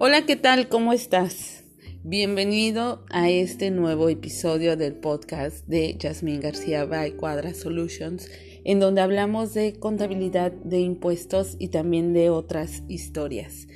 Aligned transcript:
Hola, 0.00 0.26
¿qué 0.26 0.34
tal? 0.34 0.68
¿Cómo 0.68 0.92
estás? 0.92 1.62
Bienvenido 2.02 3.04
a 3.10 3.30
este 3.30 3.70
nuevo 3.70 4.08
episodio 4.08 4.76
del 4.76 4.94
podcast 4.94 5.64
de 5.68 5.96
Jasmine 6.02 6.40
García 6.40 6.84
by 6.84 7.12
Cuadra 7.12 7.54
Solutions, 7.54 8.28
en 8.64 8.80
donde 8.80 9.02
hablamos 9.02 9.54
de 9.54 9.74
contabilidad 9.78 10.50
de 10.50 10.80
impuestos 10.80 11.54
y 11.60 11.68
también 11.68 12.12
de 12.12 12.28
otras 12.28 12.82
historias. 12.88 13.68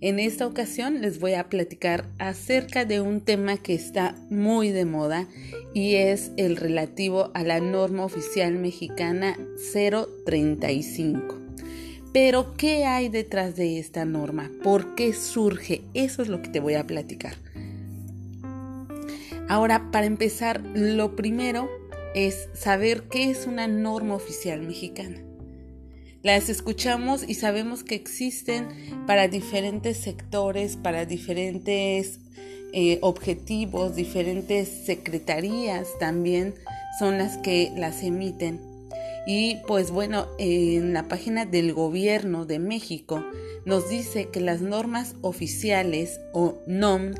En 0.00 0.20
esta 0.20 0.46
ocasión 0.46 1.00
les 1.00 1.18
voy 1.18 1.32
a 1.32 1.48
platicar 1.48 2.08
acerca 2.20 2.84
de 2.84 3.00
un 3.00 3.20
tema 3.20 3.56
que 3.56 3.74
está 3.74 4.14
muy 4.30 4.70
de 4.70 4.84
moda 4.84 5.26
y 5.74 5.96
es 5.96 6.30
el 6.36 6.56
relativo 6.56 7.32
a 7.34 7.42
la 7.42 7.58
norma 7.58 8.04
oficial 8.04 8.54
mexicana 8.54 9.36
035. 9.72 11.33
Pero, 12.14 12.54
¿qué 12.56 12.84
hay 12.84 13.08
detrás 13.08 13.56
de 13.56 13.80
esta 13.80 14.04
norma? 14.04 14.48
¿Por 14.62 14.94
qué 14.94 15.12
surge? 15.12 15.82
Eso 15.94 16.22
es 16.22 16.28
lo 16.28 16.42
que 16.42 16.48
te 16.48 16.60
voy 16.60 16.74
a 16.74 16.86
platicar. 16.86 17.34
Ahora, 19.48 19.90
para 19.90 20.06
empezar, 20.06 20.60
lo 20.60 21.16
primero 21.16 21.68
es 22.14 22.48
saber 22.54 23.08
qué 23.08 23.30
es 23.30 23.48
una 23.48 23.66
norma 23.66 24.14
oficial 24.14 24.62
mexicana. 24.62 25.24
Las 26.22 26.50
escuchamos 26.50 27.28
y 27.28 27.34
sabemos 27.34 27.82
que 27.82 27.96
existen 27.96 28.68
para 29.08 29.26
diferentes 29.26 29.96
sectores, 29.96 30.76
para 30.76 31.06
diferentes 31.06 32.20
eh, 32.72 33.00
objetivos, 33.02 33.96
diferentes 33.96 34.68
secretarías 34.68 35.88
también 35.98 36.54
son 37.00 37.18
las 37.18 37.38
que 37.38 37.72
las 37.76 38.04
emiten 38.04 38.73
y 39.26 39.56
pues 39.66 39.90
bueno, 39.90 40.26
en 40.38 40.92
la 40.92 41.08
página 41.08 41.46
del 41.46 41.72
gobierno 41.72 42.44
de 42.44 42.58
México 42.58 43.24
nos 43.64 43.88
dice 43.88 44.28
que 44.28 44.40
las 44.40 44.60
normas 44.60 45.16
oficiales 45.22 46.20
o 46.32 46.58
NOM, 46.66 47.12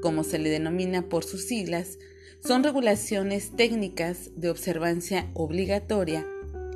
como 0.00 0.22
se 0.22 0.38
le 0.38 0.50
denomina 0.50 1.08
por 1.08 1.24
sus 1.24 1.46
siglas, 1.46 1.98
son 2.44 2.62
regulaciones 2.62 3.56
técnicas 3.56 4.30
de 4.36 4.50
observancia 4.50 5.28
obligatoria 5.34 6.24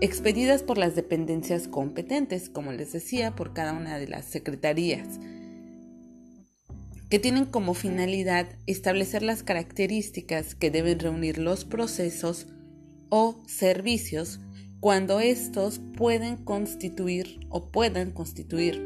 expedidas 0.03 0.65
por 0.65 0.79
las 0.79 0.97
dependencias 0.97 1.69
competentes, 1.69 2.49
como 2.49 2.73
les 2.73 2.93
decía, 2.93 3.37
por 3.37 3.53
cada 3.53 3.73
una 3.73 3.99
de 3.99 4.09
las 4.09 4.25
secretarías, 4.25 5.21
que 7.09 7.21
tienen 7.21 7.45
como 7.45 7.73
finalidad 7.73 8.49
establecer 8.67 9.23
las 9.23 9.45
características 9.45 10.57
que 10.57 10.73
deben 10.73 10.99
reunir 10.99 11.39
los 11.39 11.65
procesos 11.65 12.49
o 13.11 13.41
servicios 13.47 14.41
cuando 14.83 15.21
estos 15.21 15.81
pueden 15.97 16.37
constituir 16.37 17.47
o 17.51 17.69
puedan 17.69 18.11
constituir 18.11 18.81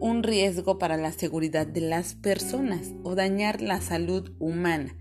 un 0.00 0.24
riesgo 0.24 0.80
para 0.80 0.96
la 0.96 1.12
seguridad 1.12 1.64
de 1.64 1.80
las 1.80 2.16
personas 2.16 2.90
o 3.04 3.14
dañar 3.14 3.62
la 3.62 3.80
salud 3.80 4.32
humana, 4.40 4.96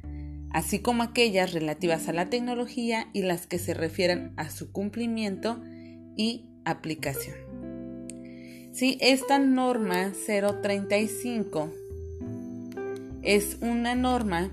así 0.51 0.77
como 0.77 1.01
aquellas 1.01 1.53
relativas 1.53 2.07
a 2.07 2.13
la 2.13 2.29
tecnología 2.29 3.09
y 3.13 3.23
las 3.23 3.47
que 3.47 3.57
se 3.57 3.73
refieran 3.73 4.33
a 4.37 4.51
su 4.51 4.71
cumplimiento 4.71 5.59
y 6.15 6.51
aplicación. 6.65 7.35
Sí, 8.73 8.99
esta 9.01 9.39
norma 9.39 10.13
035 10.27 11.71
es 13.23 13.57
una 13.59 13.95
norma 13.95 14.51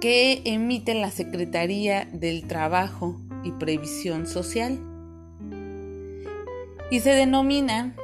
que 0.00 0.42
emite 0.44 0.94
la 0.94 1.12
Secretaría 1.12 2.08
del 2.12 2.48
Trabajo 2.48 3.20
y 3.44 3.52
Previsión 3.52 4.26
Social. 4.26 4.78
Y 6.90 7.00
se 7.00 7.10
denomina 7.10 7.94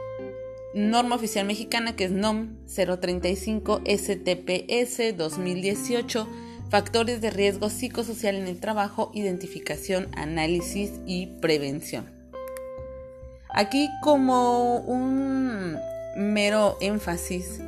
norma 0.74 1.16
oficial 1.16 1.46
mexicana 1.46 1.94
que 1.94 2.04
es 2.04 2.10
NOM 2.10 2.56
035 2.66 3.82
STPS 3.86 5.16
2018, 5.16 6.28
factores 6.70 7.20
de 7.20 7.30
riesgo 7.30 7.68
psicosocial 7.68 8.36
en 8.36 8.46
el 8.46 8.58
trabajo, 8.58 9.10
identificación, 9.14 10.08
análisis 10.16 10.92
y 11.06 11.26
prevención. 11.40 12.06
Aquí 13.50 13.90
como 14.02 14.78
un 14.78 15.76
mero 16.16 16.78
énfasis, 16.80 17.60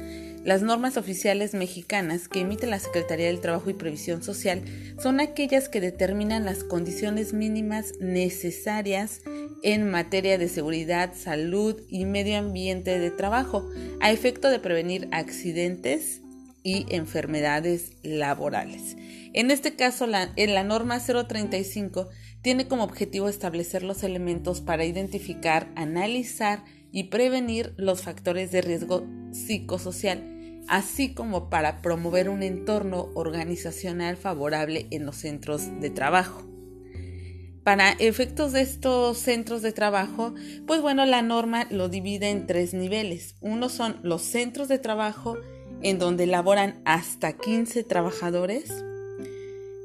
las 0.45 0.63
normas 0.63 0.97
oficiales 0.99 1.55
mexicanas 1.55 2.29
que 2.29 2.41
emite 2.41 2.67
la 2.67 2.79
Secretaría 2.79 3.27
del 3.27 3.41
Trabajo 3.41 3.71
y 3.71 3.75
Previsión 3.75 4.23
Social 4.23 4.63
son 5.03 5.21
aquellas 5.21 5.71
que 5.71 5.81
determinan 5.81 6.45
las 6.45 6.65
condiciones 6.65 7.33
mínimas 7.33 7.95
necesarias 8.01 9.23
en 9.63 9.91
materia 9.91 10.37
de 10.37 10.49
seguridad, 10.49 11.15
salud 11.15 11.81
y 11.89 12.05
medio 12.05 12.39
ambiente 12.39 12.99
de 12.99 13.11
trabajo, 13.11 13.67
a 14.01 14.13
efecto 14.13 14.51
de 14.51 14.59
prevenir 14.59 15.09
accidentes 15.11 16.21
y 16.63 16.85
enfermedades 16.95 17.93
laborales. 18.03 18.97
En 19.33 19.51
este 19.51 19.75
caso, 19.75 20.07
la, 20.07 20.31
en 20.37 20.55
la 20.55 20.63
norma 20.63 21.01
035 21.01 22.09
tiene 22.45 22.69
como 22.69 22.85
objetivo 22.85 23.29
establecer 23.29 23.83
los 23.83 24.05
elementos 24.05 24.61
para 24.61 24.85
identificar, 24.85 25.73
analizar 25.75 26.65
y 26.93 27.05
prevenir 27.05 27.75
los 27.77 28.03
factores 28.03 28.53
de 28.53 28.61
riesgo 28.63 29.05
psicosocial 29.33 30.31
así 30.69 31.15
como 31.15 31.51
para 31.51 31.83
promover 31.83 32.29
un 32.29 32.43
entorno 32.43 33.11
organizacional 33.15 34.17
favorable 34.17 34.87
en 34.91 35.07
los 35.07 35.17
centros 35.17 35.69
de 35.81 35.91
trabajo. 35.91 36.43
Para 37.63 37.93
efectos 37.93 38.53
de 38.53 38.61
estos 38.61 39.17
centros 39.19 39.63
de 39.63 39.73
trabajo, 39.73 40.35
pues 40.67 40.83
bueno, 40.83 41.07
la 41.07 41.23
norma 41.23 41.67
lo 41.71 41.89
divide 41.89 42.29
en 42.29 42.47
tres 42.47 42.75
niveles. 42.75 43.37
Uno 43.41 43.71
son 43.71 44.01
los 44.03 44.23
centros 44.23 44.69
de 44.69 44.79
trabajo 44.79 45.39
en 45.81 45.99
donde 45.99 46.27
laboran 46.27 46.83
hasta 46.85 47.33
15 47.33 47.85
trabajadores. 47.85 48.85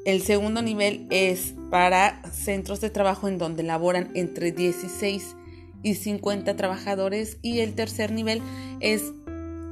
El 0.06 0.22
segundo 0.22 0.62
nivel 0.62 1.08
es 1.10 1.54
para 1.70 2.22
centros 2.32 2.82
de 2.82 2.90
trabajo 2.90 3.28
en 3.28 3.38
donde 3.38 3.64
laboran 3.64 4.10
entre 4.16 4.52
16 4.52 5.36
y 5.84 5.96
50 5.96 6.56
trabajadores. 6.56 7.38
Y 7.42 7.60
el 7.60 7.76
tercer 7.76 8.12
nivel 8.12 8.42
es 8.80 9.12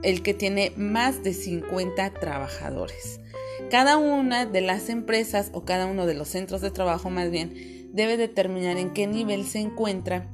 el 0.03 0.21
que 0.21 0.33
tiene 0.33 0.73
más 0.77 1.23
de 1.23 1.33
50 1.33 2.13
trabajadores. 2.19 3.19
Cada 3.71 3.97
una 3.97 4.45
de 4.45 4.61
las 4.61 4.89
empresas 4.89 5.49
o 5.53 5.65
cada 5.65 5.88
uno 5.88 6.05
de 6.05 6.13
los 6.13 6.27
centros 6.27 6.61
de 6.61 6.71
trabajo 6.71 7.09
más 7.09 7.31
bien 7.31 7.89
debe 7.94 8.17
determinar 8.17 8.77
en 8.77 8.94
qué 8.94 9.07
nivel 9.07 9.45
se 9.45 9.59
encuentra 9.59 10.29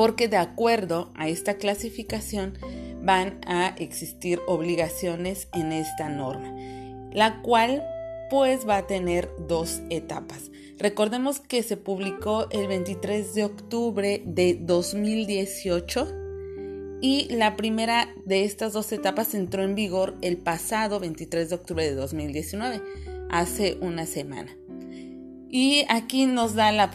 porque 0.00 0.28
de 0.28 0.38
acuerdo 0.38 1.10
a 1.14 1.28
esta 1.28 1.58
clasificación 1.58 2.54
van 3.02 3.38
a 3.46 3.74
existir 3.78 4.40
obligaciones 4.46 5.48
en 5.52 5.72
esta 5.72 6.08
norma, 6.08 6.54
la 7.12 7.42
cual 7.42 7.82
pues 8.30 8.66
va 8.66 8.78
a 8.78 8.86
tener 8.86 9.28
dos 9.48 9.82
etapas. 9.90 10.50
Recordemos 10.78 11.40
que 11.40 11.62
se 11.62 11.76
publicó 11.76 12.48
el 12.50 12.68
23 12.68 13.34
de 13.34 13.44
octubre 13.44 14.22
de 14.24 14.54
2018 14.60 16.08
y 17.02 17.28
la 17.34 17.56
primera 17.56 18.14
de 18.24 18.44
estas 18.44 18.72
dos 18.72 18.92
etapas 18.92 19.34
entró 19.34 19.62
en 19.62 19.74
vigor 19.74 20.16
el 20.22 20.38
pasado 20.38 21.00
23 21.00 21.48
de 21.48 21.54
octubre 21.54 21.84
de 21.84 21.94
2019, 21.94 22.82
hace 23.30 23.78
una 23.80 24.06
semana. 24.06 24.59
Y 25.52 25.84
aquí 25.88 26.26
nos 26.26 26.54
da 26.54 26.70
la, 26.70 26.90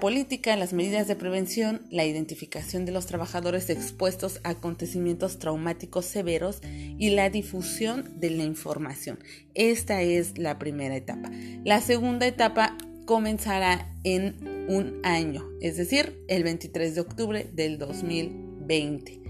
política, 0.00 0.56
las 0.56 0.72
medidas 0.72 1.06
de 1.06 1.14
prevención, 1.14 1.82
la 1.90 2.04
identificación 2.04 2.84
de 2.84 2.92
los 2.92 3.06
trabajadores 3.06 3.70
expuestos 3.70 4.40
a 4.42 4.50
acontecimientos 4.50 5.38
traumáticos 5.38 6.06
severos 6.06 6.60
y 6.64 7.10
la 7.10 7.30
difusión 7.30 8.18
de 8.18 8.30
la 8.30 8.42
información. 8.42 9.20
Esta 9.54 10.02
es 10.02 10.38
la 10.38 10.58
primera 10.58 10.96
etapa. 10.96 11.30
La 11.64 11.80
segunda 11.80 12.26
etapa 12.26 12.76
comenzará 13.06 13.92
en 14.02 14.66
un 14.68 15.00
año, 15.04 15.48
es 15.60 15.76
decir, 15.76 16.24
el 16.28 16.42
23 16.42 16.96
de 16.96 17.00
octubre 17.00 17.50
del 17.52 17.78
2020 17.78 19.20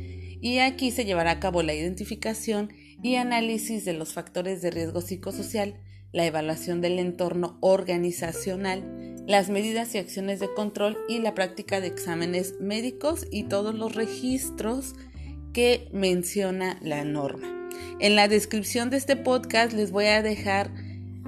y 0.41 0.59
aquí 0.59 0.91
se 0.91 1.05
llevará 1.05 1.33
a 1.33 1.41
cabo 1.41 1.63
la 1.63 1.75
identificación 1.75 2.73
y 3.03 3.17
análisis 3.17 3.85
de 3.85 3.93
los 3.93 4.13
factores 4.13 4.63
de 4.63 4.71
riesgo 4.71 5.01
psicosocial, 5.01 5.75
la 6.13 6.27
evaluación 6.27 6.81
del 6.81 6.99
entorno 6.99 7.57
organizacional, 7.61 8.83
las 9.27 9.49
medidas 9.49 9.95
y 9.95 9.99
acciones 9.99 10.41
de 10.41 10.53
control 10.53 10.99
y 11.09 11.19
la 11.19 11.35
práctica 11.35 11.81
de 11.81 11.87
exámenes 11.87 12.55
médicos 12.61 13.27
y 13.31 13.45
todos 13.45 13.75
los 13.75 13.95
registros 13.95 14.95
que 15.53 15.89
menciona 15.93 16.79
la 16.83 17.05
norma. 17.05 17.49
En 18.01 18.17
la 18.17 18.29
descripción 18.29 18.91
de 18.91 18.97
este 18.97 19.17
podcast 19.17 19.73
les 19.73 19.91
voy 19.93 20.07
a 20.07 20.23
dejar 20.23 20.71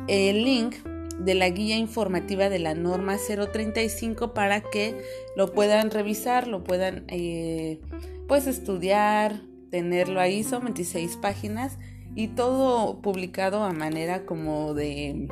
el 0.09 0.45
link 0.45 0.77
de 1.19 1.35
la 1.35 1.49
guía 1.51 1.77
informativa 1.77 2.49
de 2.49 2.59
la 2.59 2.75
norma 2.75 3.17
035 3.19 4.35
para 4.35 4.61
que 4.61 4.97
lo 5.37 5.53
puedan 5.53 5.91
revisar, 5.91 6.49
lo 6.49 6.65
puedan 6.65 7.05
eh, 7.09 7.81
pues 8.27 8.47
estudiar, 8.47 9.43
tenerlo 9.71 10.21
ahí, 10.21 10.43
son 10.43 10.65
26 10.65 11.17
páginas 11.19 11.79
y 12.15 12.29
todo 12.29 13.01
publicado 13.01 13.63
a 13.65 13.73
manera 13.73 14.25
como 14.27 14.75
de... 14.75 15.29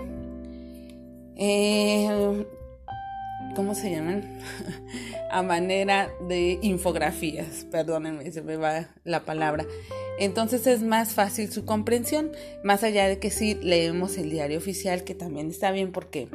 Eh, 1.37 2.47
¿cómo 3.55 3.75
se 3.75 3.91
llaman? 3.91 4.39
a 5.31 5.43
manera 5.43 6.11
de 6.29 6.59
infografías, 6.63 7.67
perdónenme, 7.71 8.31
se 8.33 8.43
me 8.43 8.57
va 8.57 8.89
la 9.05 9.25
palabra. 9.25 9.67
Entonces 10.19 10.67
es 10.67 10.83
más 10.83 11.15
fácil 11.15 11.51
su 11.51 11.65
comprensión, 11.65 12.31
más 12.63 12.85
allá 12.85 13.09
de 13.09 13.19
que 13.19 13.31
si 13.31 13.55
leemos 13.55 14.19
el 14.19 14.31
diario 14.31 14.59
oficial, 14.59 15.05
que 15.05 15.15
también 15.15 15.49
está 15.49 15.71
bien 15.71 15.93
porque 15.93 16.29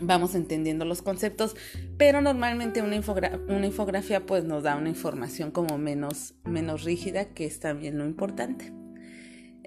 vamos 0.00 0.34
entendiendo 0.34 0.84
los 0.84 1.02
conceptos, 1.02 1.56
pero 1.96 2.20
normalmente 2.20 2.82
una, 2.82 3.00
una 3.48 3.66
infografía 3.66 4.24
pues 4.24 4.44
nos 4.44 4.62
da 4.62 4.76
una 4.76 4.88
información 4.88 5.50
como 5.50 5.78
menos, 5.78 6.34
menos 6.44 6.84
rígida, 6.84 7.26
que 7.26 7.46
es 7.46 7.60
también 7.60 7.98
lo 7.98 8.04
importante. 8.04 8.72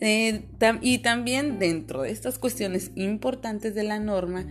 Eh, 0.02 0.46
y 0.82 1.00
también 1.00 1.60
dentro 1.60 2.04
de 2.04 2.12
estas 2.12 2.40
cuestiones 2.40 2.92
importantes 2.96 3.76
de 3.76 3.84
la 3.84 4.00
norma, 4.00 4.46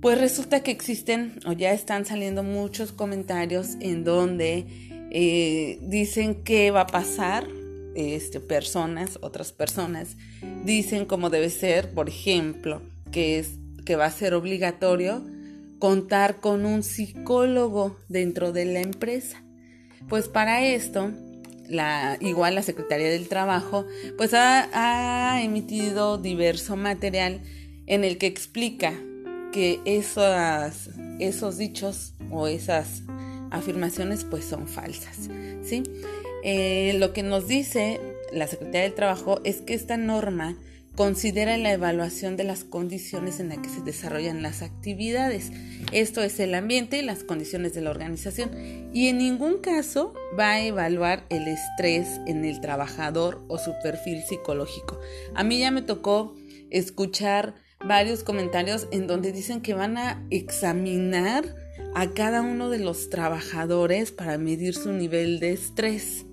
pues 0.00 0.18
resulta 0.20 0.62
que 0.62 0.70
existen 0.70 1.40
o 1.46 1.52
ya 1.52 1.72
están 1.72 2.04
saliendo 2.04 2.42
muchos 2.44 2.92
comentarios 2.92 3.76
en 3.80 4.04
donde 4.04 4.66
eh, 5.10 5.78
dicen 5.82 6.44
qué 6.44 6.70
va 6.70 6.82
a 6.82 6.86
pasar, 6.86 7.48
este, 7.96 8.38
personas, 8.38 9.18
otras 9.22 9.52
personas, 9.52 10.16
dicen 10.64 11.04
cómo 11.04 11.30
debe 11.30 11.50
ser, 11.50 11.92
por 11.94 12.08
ejemplo, 12.08 12.80
que, 13.10 13.40
es, 13.40 13.54
que 13.84 13.96
va 13.96 14.06
a 14.06 14.10
ser 14.12 14.34
obligatorio 14.34 15.24
contar 15.80 16.40
con 16.40 16.66
un 16.66 16.84
psicólogo 16.84 17.96
dentro 18.08 18.52
de 18.52 18.66
la 18.66 18.80
empresa. 18.80 19.42
Pues 20.08 20.28
para 20.28 20.64
esto, 20.64 21.10
la, 21.68 22.16
igual 22.20 22.54
la 22.54 22.62
Secretaría 22.62 23.08
del 23.08 23.28
Trabajo, 23.28 23.86
pues 24.16 24.34
ha, 24.34 25.40
emitido 25.42 26.18
diverso 26.18 26.76
material 26.76 27.40
en 27.86 28.04
el 28.04 28.18
que 28.18 28.26
explica 28.26 28.92
que 29.52 29.80
esos, 29.84 30.90
esos 31.20 31.56
dichos 31.56 32.14
o 32.30 32.46
esas 32.48 33.02
afirmaciones 33.50 34.24
pues 34.24 34.44
son 34.44 34.66
falsas, 34.66 35.28
¿sí? 35.62 35.82
Eh, 36.44 36.94
lo 36.98 37.12
que 37.12 37.22
nos 37.22 37.48
dice 37.48 38.00
la 38.32 38.46
Secretaría 38.46 38.82
del 38.82 38.94
Trabajo 38.94 39.40
es 39.44 39.60
que 39.60 39.74
esta 39.74 39.96
norma 39.96 40.56
considera 40.98 41.56
la 41.58 41.70
evaluación 41.70 42.36
de 42.36 42.42
las 42.42 42.64
condiciones 42.64 43.38
en 43.38 43.50
las 43.50 43.58
que 43.58 43.68
se 43.68 43.82
desarrollan 43.82 44.42
las 44.42 44.62
actividades. 44.62 45.52
Esto 45.92 46.24
es 46.24 46.40
el 46.40 46.56
ambiente 46.56 46.98
y 46.98 47.02
las 47.02 47.22
condiciones 47.22 47.72
de 47.72 47.82
la 47.82 47.90
organización. 47.90 48.50
Y 48.92 49.06
en 49.06 49.18
ningún 49.18 49.58
caso 49.58 50.12
va 50.36 50.54
a 50.54 50.64
evaluar 50.64 51.24
el 51.28 51.46
estrés 51.46 52.08
en 52.26 52.44
el 52.44 52.60
trabajador 52.60 53.44
o 53.46 53.58
su 53.58 53.74
perfil 53.80 54.24
psicológico. 54.28 54.98
A 55.36 55.44
mí 55.44 55.60
ya 55.60 55.70
me 55.70 55.82
tocó 55.82 56.34
escuchar 56.68 57.54
varios 57.78 58.24
comentarios 58.24 58.88
en 58.90 59.06
donde 59.06 59.30
dicen 59.30 59.60
que 59.60 59.74
van 59.74 59.98
a 59.98 60.26
examinar 60.30 61.54
a 61.94 62.10
cada 62.10 62.42
uno 62.42 62.70
de 62.70 62.80
los 62.80 63.08
trabajadores 63.08 64.10
para 64.10 64.36
medir 64.36 64.74
su 64.74 64.92
nivel 64.92 65.38
de 65.38 65.52
estrés. 65.52 66.26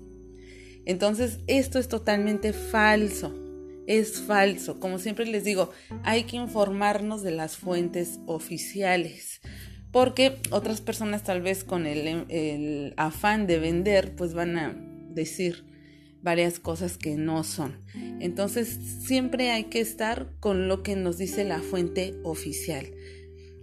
Entonces, 0.86 1.38
esto 1.46 1.78
es 1.78 1.86
totalmente 1.86 2.52
falso. 2.52 3.45
Es 3.86 4.20
falso. 4.20 4.80
Como 4.80 4.98
siempre 4.98 5.26
les 5.26 5.44
digo, 5.44 5.70
hay 6.02 6.24
que 6.24 6.36
informarnos 6.36 7.22
de 7.22 7.30
las 7.30 7.56
fuentes 7.56 8.18
oficiales. 8.26 9.40
Porque 9.92 10.36
otras 10.50 10.80
personas 10.80 11.22
tal 11.22 11.40
vez 11.40 11.64
con 11.64 11.86
el, 11.86 12.92
afán 12.96 13.46
de 13.46 13.58
vender, 13.58 14.14
pues 14.14 14.34
van 14.34 14.58
a 14.58 14.76
decir 15.10 15.64
varias 16.20 16.58
cosas 16.58 16.98
que 16.98 17.16
no 17.16 17.44
son. 17.44 17.78
Entonces, 18.20 18.78
siempre 19.04 19.52
hay 19.52 19.64
que 19.64 19.80
estar 19.80 20.32
con 20.40 20.68
lo 20.68 20.82
que 20.82 20.96
nos 20.96 21.18
dice 21.18 21.44
la 21.44 21.60
fuente 21.60 22.14
oficial. 22.24 22.86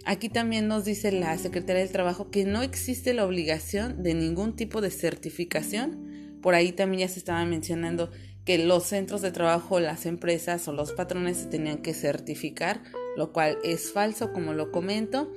Aquí 0.05 0.27
también 0.27 0.67
nos 0.67 0.85
dice 0.85 1.11
la 1.11 1.37
Secretaría 1.37 1.81
del 1.81 1.91
Trabajo 1.91 2.29
que 2.31 2.45
no 2.45 2.61
existe 2.61 3.13
la 3.13 3.25
obligación 3.25 4.03
de 4.03 4.13
ningún 4.13 4.55
tipo 4.55 4.81
de 4.81 4.91
certificación. 4.91 6.39
Por 6.41 6.55
ahí 6.55 6.71
también 6.71 7.01
ya 7.01 7.13
se 7.13 7.19
estaba 7.19 7.45
mencionando 7.45 8.11
que 8.45 8.57
los 8.57 8.83
centros 8.83 9.21
de 9.21 9.31
trabajo, 9.31 9.79
las 9.79 10.05
empresas 10.05 10.67
o 10.67 10.73
los 10.73 10.91
patrones 10.91 11.37
se 11.37 11.45
tenían 11.47 11.77
que 11.77 11.93
certificar, 11.93 12.81
lo 13.15 13.31
cual 13.31 13.57
es 13.63 13.91
falso, 13.91 14.33
como 14.33 14.53
lo 14.53 14.71
comento. 14.71 15.31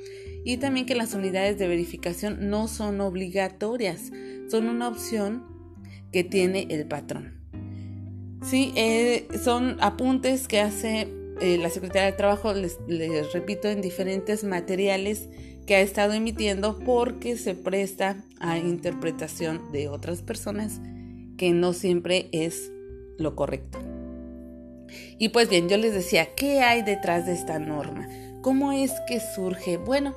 Y 0.45 0.57
también 0.59 0.87
que 0.87 0.95
las 0.95 1.15
unidades 1.15 1.59
de 1.59 1.69
verificación 1.69 2.51
no 2.51 2.69
son 2.69 3.01
obligatorias, 3.01 4.13
son 4.49 4.69
una 4.69 4.89
opción 4.89 5.45
que 6.13 6.25
tiene 6.25 6.67
el 6.71 6.87
patrón. 6.87 7.35
Sí, 8.43 8.73
eh, 8.77 9.27
son 9.43 9.77
apuntes 9.81 10.47
que 10.47 10.61
hace 10.61 11.09
eh, 11.41 11.59
la 11.59 11.71
Secretaría 11.71 12.07
de 12.07 12.13
Trabajo, 12.13 12.53
les, 12.55 12.79
les 12.87 13.33
repito, 13.33 13.69
en 13.69 13.83
diferentes 13.83 14.45
materiales 14.45 15.29
que 15.67 15.75
ha 15.75 15.81
estado 15.81 16.13
emitiendo 16.13 16.79
porque 16.79 17.37
se 17.37 17.55
presta 17.55 18.25
a 18.39 18.59
interpretación 18.59 19.73
de 19.73 19.89
otras 19.89 20.23
personas 20.23 20.81
que 21.37 21.51
no 21.53 21.73
siempre 21.73 22.29
es 22.33 22.71
lo 23.19 23.37
correcto. 23.37 23.79
Y 25.19 25.31
pues 25.31 25.49
bien, 25.49 25.69
yo 25.69 25.77
les 25.77 25.95
decía, 25.95 26.35
¿qué 26.35 26.61
hay 26.61 26.83
detrás 26.83 27.27
de 27.27 27.33
esta 27.33 27.59
norma? 27.59 28.09
¿Cómo 28.43 28.73
es 28.73 28.93
que 29.09 29.21
surge? 29.21 29.77
Bueno, 29.79 30.15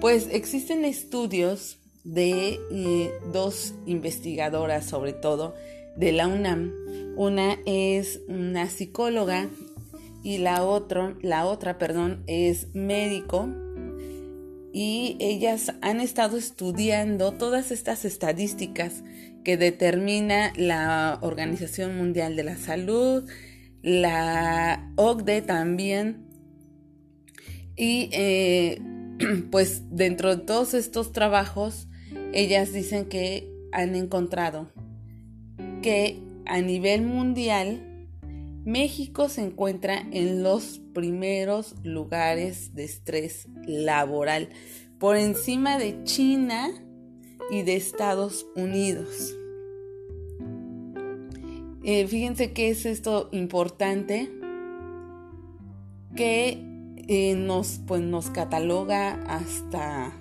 pues 0.00 0.28
existen 0.30 0.84
estudios 0.84 1.78
de 2.04 2.58
eh, 2.70 3.12
dos 3.32 3.74
investigadoras, 3.86 4.84
sobre 4.84 5.12
todo 5.12 5.54
de 5.96 6.12
la 6.12 6.26
UNAM. 6.26 6.72
Una 7.16 7.58
es 7.64 8.20
una 8.28 8.68
psicóloga 8.68 9.48
y 10.22 10.38
la, 10.38 10.64
otra, 10.64 11.14
la 11.22 11.46
otra 11.46 11.78
perdón, 11.78 12.24
es 12.26 12.74
médico. 12.74 13.48
Y 14.72 15.16
ellas 15.20 15.72
han 15.82 16.00
estado 16.00 16.36
estudiando 16.36 17.32
todas 17.32 17.70
estas 17.70 18.04
estadísticas 18.04 19.04
que 19.44 19.56
determina 19.56 20.52
la 20.56 21.18
Organización 21.20 21.96
Mundial 21.96 22.34
de 22.34 22.44
la 22.44 22.56
Salud, 22.56 23.28
la 23.82 24.90
OCDE 24.96 25.42
también. 25.42 26.26
Y 27.76 28.08
eh, 28.12 28.80
pues 29.50 29.82
dentro 29.90 30.34
de 30.34 30.42
todos 30.42 30.74
estos 30.74 31.12
trabajos 31.12 31.88
ellas 32.32 32.72
dicen 32.72 33.06
que 33.06 33.48
han 33.72 33.94
encontrado 33.94 34.72
que 35.82 36.22
a 36.46 36.60
nivel 36.60 37.02
mundial 37.02 38.08
México 38.64 39.28
se 39.28 39.42
encuentra 39.42 40.04
en 40.10 40.42
los 40.42 40.80
primeros 40.94 41.74
lugares 41.82 42.74
de 42.74 42.84
estrés 42.84 43.48
laboral 43.66 44.48
por 44.98 45.16
encima 45.16 45.78
de 45.78 46.02
China 46.04 46.70
y 47.50 47.62
de 47.62 47.76
Estados 47.76 48.46
Unidos. 48.56 49.36
Eh, 51.82 52.06
fíjense 52.06 52.52
que 52.52 52.70
es 52.70 52.86
esto 52.86 53.28
importante 53.32 54.30
que 56.16 56.64
eh, 57.08 57.34
nos, 57.34 57.80
pues, 57.86 58.00
nos 58.00 58.30
cataloga 58.30 59.22
hasta 59.26 60.12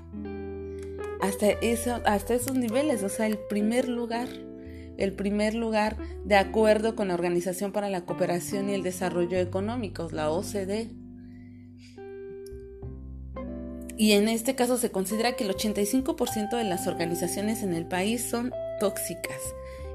hasta, 1.23 1.47
eso, 1.47 2.01
hasta 2.03 2.33
esos 2.33 2.57
niveles, 2.57 3.01
o 3.01 3.07
sea, 3.07 3.27
el 3.27 3.37
primer 3.37 3.87
lugar, 3.87 4.27
el 4.97 5.13
primer 5.13 5.55
lugar 5.55 5.95
de 6.25 6.35
acuerdo 6.35 6.97
con 6.97 7.07
la 7.07 7.13
Organización 7.13 7.71
para 7.71 7.89
la 7.89 8.05
Cooperación 8.05 8.69
y 8.69 8.73
el 8.73 8.83
Desarrollo 8.83 9.37
Económicos, 9.37 10.11
la 10.11 10.29
OCDE. 10.29 11.02
Y 14.03 14.11
en 14.11 14.27
este 14.27 14.53
caso 14.53 14.77
se 14.77 14.91
considera 14.91 15.37
que 15.37 15.45
el 15.45 15.55
85% 15.55 16.57
de 16.57 16.65
las 16.65 16.87
organizaciones 16.87 17.63
en 17.63 17.71
el 17.71 17.85
país 17.85 18.21
son 18.21 18.51
tóxicas. 18.81 19.39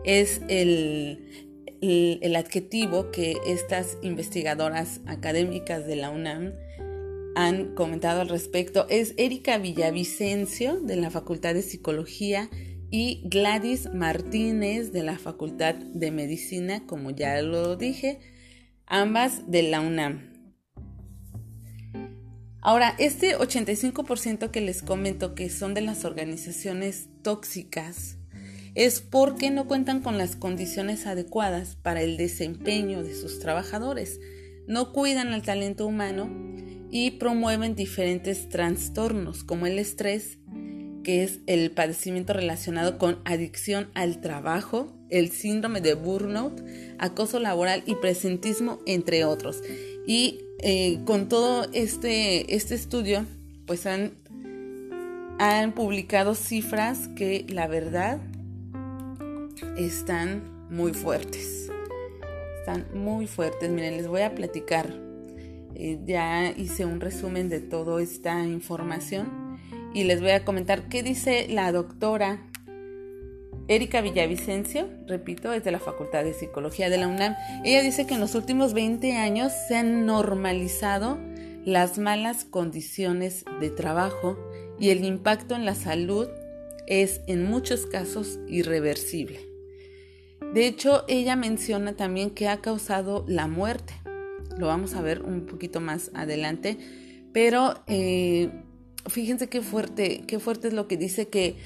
Es 0.03 0.41
el, 0.49 1.50
el, 1.83 2.35
adjetivo 2.35 3.11
que 3.11 3.37
estas 3.47 3.99
investigadoras 4.00 5.03
académicas 5.05 5.87
de 5.87 5.97
la 5.97 6.09
UNAM 6.09 6.55
han 7.37 7.75
comentado 7.75 8.23
al 8.23 8.31
respecto 8.31 8.87
es 8.88 9.12
Erika 9.19 9.59
Villavicencio 9.59 10.81
de 10.81 10.97
la 10.97 11.11
Facultad 11.11 11.53
de 11.53 11.61
Psicología 11.61 12.49
y 12.91 13.21
Gladys 13.27 13.93
Martínez 13.93 14.91
de 14.91 15.03
la 15.03 15.19
Facultad 15.19 15.75
de 15.75 16.11
Medicina, 16.12 16.87
como 16.87 17.11
ya 17.11 17.43
lo 17.43 17.77
dije, 17.77 18.21
ambas 18.87 19.50
de 19.50 19.65
la 19.65 19.83
UNAM. 19.83 20.38
Ahora, 22.69 22.95
este 22.99 23.35
85% 23.35 24.51
que 24.51 24.61
les 24.61 24.83
comento 24.83 25.35
que 25.35 25.49
son 25.49 25.73
de 25.73 25.81
las 25.81 26.05
organizaciones 26.05 27.09
tóxicas 27.23 28.19
es 28.75 29.01
porque 29.01 29.51
no 29.51 29.67
cuentan 29.67 30.03
con 30.03 30.19
las 30.19 30.37
condiciones 30.37 31.07
adecuadas 31.07 31.77
para 31.77 32.03
el 32.03 32.19
desempeño 32.19 33.03
de 33.03 33.15
sus 33.15 33.41
trabajadores, 33.41 34.21
no 34.67 34.93
cuidan 34.93 35.29
al 35.29 35.41
talento 35.41 35.87
humano 35.87 36.29
y 36.91 37.13
promueven 37.13 37.75
diferentes 37.75 38.51
trastornos 38.51 39.45
como 39.45 39.67
el 39.67 39.79
estrés, 39.79 40.37
que 41.03 41.25
es 41.25 41.41
el 41.47 41.71
padecimiento 41.71 42.35
relacionado 42.35 42.99
con 42.99 43.23
adicción 43.25 43.89
al 43.95 44.21
trabajo, 44.21 44.93
el 45.09 45.31
síndrome 45.31 45.81
de 45.81 45.95
burnout, 45.95 46.63
acoso 46.99 47.41
laboral 47.41 47.83
y 47.87 47.95
presentismo, 47.95 48.81
entre 48.85 49.25
otros. 49.25 49.63
Y 50.07 50.43
eh, 50.59 51.00
con 51.05 51.29
todo 51.29 51.67
este, 51.73 52.55
este 52.55 52.75
estudio, 52.75 53.25
pues 53.67 53.87
han 53.87 54.12
han 55.38 55.73
publicado 55.73 56.35
cifras 56.35 57.09
que 57.15 57.47
la 57.49 57.69
verdad 57.69 58.21
están 59.77 60.67
muy 60.69 60.93
fuertes. 60.93 61.71
Están 62.59 62.87
muy 62.93 63.27
fuertes. 63.27 63.71
Miren, 63.71 63.97
les 63.97 64.09
voy 64.09 64.23
a 64.23 64.35
platicar. 64.35 64.93
Eh, 65.75 66.00
ya 66.05 66.50
hice 66.50 66.85
un 66.85 67.00
resumen 67.00 67.49
de 67.49 67.61
toda 67.61 68.03
esta 68.03 68.45
información 68.45 69.59
y 69.95 70.05
les 70.05 70.21
voy 70.21 70.33
a 70.33 70.45
comentar 70.45 70.88
qué 70.88 71.05
dice 71.05 71.47
la 71.49 71.71
doctora 71.71 72.43
Erika 73.69 74.01
Villavicencio, 74.01 74.89
repito, 75.07 75.53
es 75.53 75.63
de 75.63 75.71
la 75.71 75.79
Facultad 75.79 76.25
de 76.25 76.33
Psicología 76.33 76.89
de 76.89 76.97
la 76.97 77.07
UNAM. 77.07 77.37
Ella 77.65 77.83
dice 77.83 78.07
que 78.07 78.15
en 78.15 78.21
los 78.21 78.35
últimos 78.35 78.73
20 78.73 79.15
años 79.17 79.53
se 79.69 79.77
han 79.77 80.07
normalizado 80.07 81.19
las 81.67 81.99
malas 81.99 82.47
condiciones 82.47 83.45
de 83.61 83.69
trabajo 83.69 84.39
y 84.81 84.89
el 84.89 85.05
impacto 85.05 85.55
en 85.55 85.67
la 85.67 85.75
salud 85.75 86.29
es 86.87 87.21
en 87.27 87.45
muchos 87.45 87.85
casos 87.85 88.39
irreversible. 88.49 89.41
De 90.55 90.67
hecho, 90.67 91.05
ella 91.07 91.37
menciona 91.37 91.95
también 91.95 92.31
que 92.31 92.49
ha 92.49 92.63
causado 92.63 93.27
la 93.29 93.49
muerte. 93.49 93.93
Lo 94.57 94.69
vamos 94.69 94.95
a 94.95 95.03
ver 95.03 95.21
un 95.21 95.45
poquito 95.45 95.83
más 95.83 96.11
adelante, 96.15 96.79
pero 97.35 97.75
eh, 97.87 98.51
fíjense 99.09 99.51
qué 99.51 99.61
fuerte, 99.61 100.23
qué 100.27 100.39
fuerte 100.39 100.69
es 100.69 100.75
lo 100.75 100.89
que 100.89 100.97
dice 100.97 101.29
que 101.29 101.57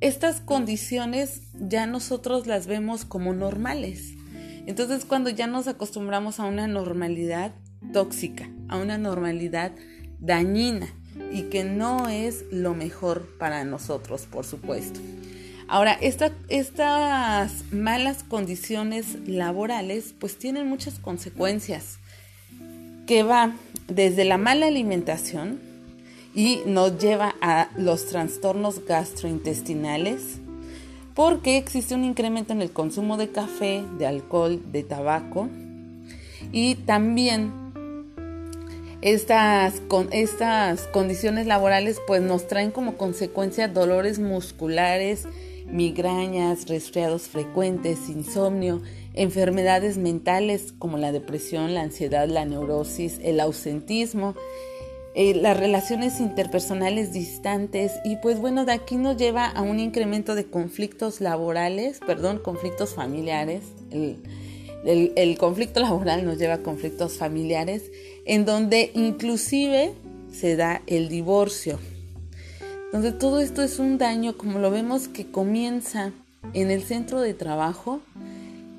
estas 0.00 0.40
condiciones 0.40 1.42
ya 1.54 1.86
nosotros 1.86 2.46
las 2.46 2.66
vemos 2.66 3.04
como 3.04 3.34
normales. 3.34 4.14
Entonces 4.66 5.04
cuando 5.04 5.30
ya 5.30 5.46
nos 5.46 5.66
acostumbramos 5.66 6.40
a 6.40 6.44
una 6.44 6.66
normalidad 6.66 7.52
tóxica, 7.92 8.48
a 8.68 8.76
una 8.76 8.98
normalidad 8.98 9.72
dañina 10.20 10.88
y 11.32 11.44
que 11.44 11.64
no 11.64 12.08
es 12.08 12.44
lo 12.50 12.74
mejor 12.74 13.36
para 13.38 13.64
nosotros, 13.64 14.26
por 14.26 14.44
supuesto. 14.44 15.00
Ahora, 15.70 15.98
estas 16.00 17.52
malas 17.72 18.22
condiciones 18.22 19.18
laborales 19.26 20.14
pues 20.18 20.38
tienen 20.38 20.66
muchas 20.66 20.98
consecuencias 20.98 21.98
que 23.06 23.22
va 23.22 23.54
desde 23.86 24.24
la 24.24 24.38
mala 24.38 24.66
alimentación, 24.66 25.60
y 26.38 26.62
nos 26.66 26.98
lleva 26.98 27.34
a 27.40 27.68
los 27.76 28.06
trastornos 28.06 28.84
gastrointestinales 28.86 30.38
porque 31.14 31.56
existe 31.56 31.96
un 31.96 32.04
incremento 32.04 32.52
en 32.52 32.62
el 32.62 32.70
consumo 32.70 33.16
de 33.16 33.30
café, 33.30 33.82
de 33.98 34.06
alcohol, 34.06 34.62
de 34.70 34.84
tabaco 34.84 35.48
y 36.52 36.76
también 36.76 37.50
estas, 39.00 39.80
con, 39.88 40.12
estas 40.12 40.82
condiciones 40.92 41.48
laborales 41.48 42.00
pues 42.06 42.22
nos 42.22 42.46
traen 42.46 42.70
como 42.70 42.96
consecuencia 42.96 43.66
dolores 43.66 44.20
musculares, 44.20 45.26
migrañas, 45.66 46.68
resfriados 46.68 47.22
frecuentes, 47.22 48.08
insomnio, 48.08 48.80
enfermedades 49.14 49.98
mentales 49.98 50.72
como 50.78 50.98
la 50.98 51.10
depresión, 51.10 51.74
la 51.74 51.82
ansiedad, 51.82 52.28
la 52.28 52.44
neurosis, 52.44 53.18
el 53.24 53.40
ausentismo 53.40 54.36
eh, 55.20 55.34
las 55.34 55.56
relaciones 55.56 56.20
interpersonales 56.20 57.12
distantes 57.12 57.90
y 58.04 58.18
pues 58.18 58.38
bueno, 58.38 58.64
de 58.64 58.70
aquí 58.70 58.94
nos 58.94 59.16
lleva 59.16 59.46
a 59.46 59.62
un 59.62 59.80
incremento 59.80 60.36
de 60.36 60.44
conflictos 60.44 61.20
laborales, 61.20 61.98
perdón, 61.98 62.38
conflictos 62.38 62.94
familiares. 62.94 63.64
El, 63.90 65.12
el, 65.16 65.36
conflicto 65.36 65.80
laboral 65.80 66.24
nos 66.24 66.38
lleva 66.38 66.54
a 66.54 66.62
conflictos 66.62 67.14
familiares 67.14 67.90
en 68.26 68.44
donde 68.44 68.92
inclusive 68.94 69.92
se 70.32 70.54
da 70.54 70.82
el 70.86 71.08
divorcio. 71.08 71.80
Entonces 72.84 73.18
todo 73.18 73.40
esto 73.40 73.64
es 73.64 73.80
un 73.80 73.98
daño, 73.98 74.38
como 74.38 74.60
lo 74.60 74.70
vemos, 74.70 75.08
que 75.08 75.28
comienza 75.32 76.12
en 76.54 76.70
el 76.70 76.84
centro 76.84 77.20
de 77.20 77.34
trabajo 77.34 78.00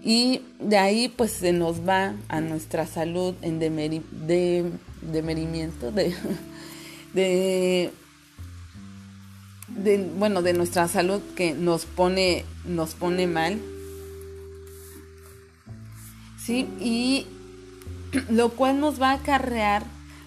y 0.02 0.40
de 0.62 0.78
ahí 0.78 1.10
pues 1.10 1.32
se 1.34 1.52
nos 1.52 1.86
va 1.86 2.16
a 2.30 2.40
nuestra 2.40 2.88
salud 2.88 3.36
en 3.42 3.60
de, 3.60 4.72
demerimiento, 5.02 5.92
de, 5.92 6.14
de, 7.14 7.92
de, 9.68 10.10
bueno, 10.18 10.42
de 10.42 10.54
nuestra 10.54 10.88
salud 10.88 11.22
que 11.36 11.54
nos 11.54 11.86
pone, 11.86 12.46
nos 12.66 12.94
pone 12.94 13.28
mal. 13.28 13.60
Sí, 16.44 16.68
y 16.80 17.26
lo 18.30 18.50
cual 18.50 18.80
nos 18.80 19.02
va 19.02 19.12
a 19.12 19.16
acarrear 19.16 19.84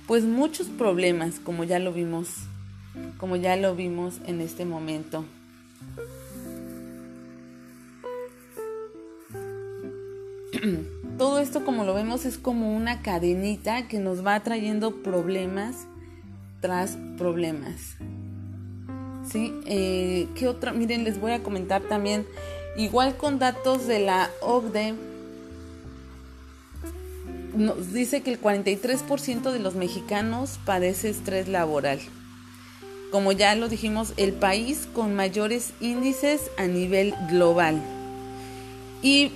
pues 0.06 0.24
muchos 0.24 0.66
problemas, 0.68 1.40
como 1.40 1.64
ya 1.64 1.78
lo 1.78 1.92
vimos, 1.92 2.28
como 3.18 3.36
ya 3.36 3.56
lo 3.56 3.74
vimos 3.74 4.20
en 4.26 4.40
este 4.40 4.64
momento. 4.64 5.24
todo 11.22 11.38
esto 11.38 11.64
como 11.64 11.84
lo 11.84 11.94
vemos 11.94 12.24
es 12.24 12.36
como 12.36 12.76
una 12.76 13.00
cadenita 13.00 13.86
que 13.86 14.00
nos 14.00 14.26
va 14.26 14.42
trayendo 14.42 15.04
problemas 15.04 15.86
tras 16.60 16.98
problemas. 17.16 17.94
¿Sí? 19.30 19.54
Eh, 19.66 20.26
¿Qué 20.34 20.48
otra? 20.48 20.72
Miren, 20.72 21.04
les 21.04 21.20
voy 21.20 21.30
a 21.30 21.44
comentar 21.44 21.80
también, 21.82 22.26
igual 22.76 23.16
con 23.16 23.38
datos 23.38 23.86
de 23.86 24.00
la 24.00 24.30
OCDE, 24.40 24.94
nos 27.54 27.92
dice 27.92 28.22
que 28.22 28.32
el 28.32 28.40
43% 28.40 29.52
de 29.52 29.60
los 29.60 29.76
mexicanos 29.76 30.58
padece 30.64 31.08
estrés 31.08 31.46
laboral. 31.46 32.00
Como 33.12 33.30
ya 33.30 33.54
lo 33.54 33.68
dijimos, 33.68 34.12
el 34.16 34.32
país 34.32 34.88
con 34.92 35.14
mayores 35.14 35.72
índices 35.80 36.50
a 36.56 36.66
nivel 36.66 37.14
global. 37.30 37.80
Y 39.04 39.30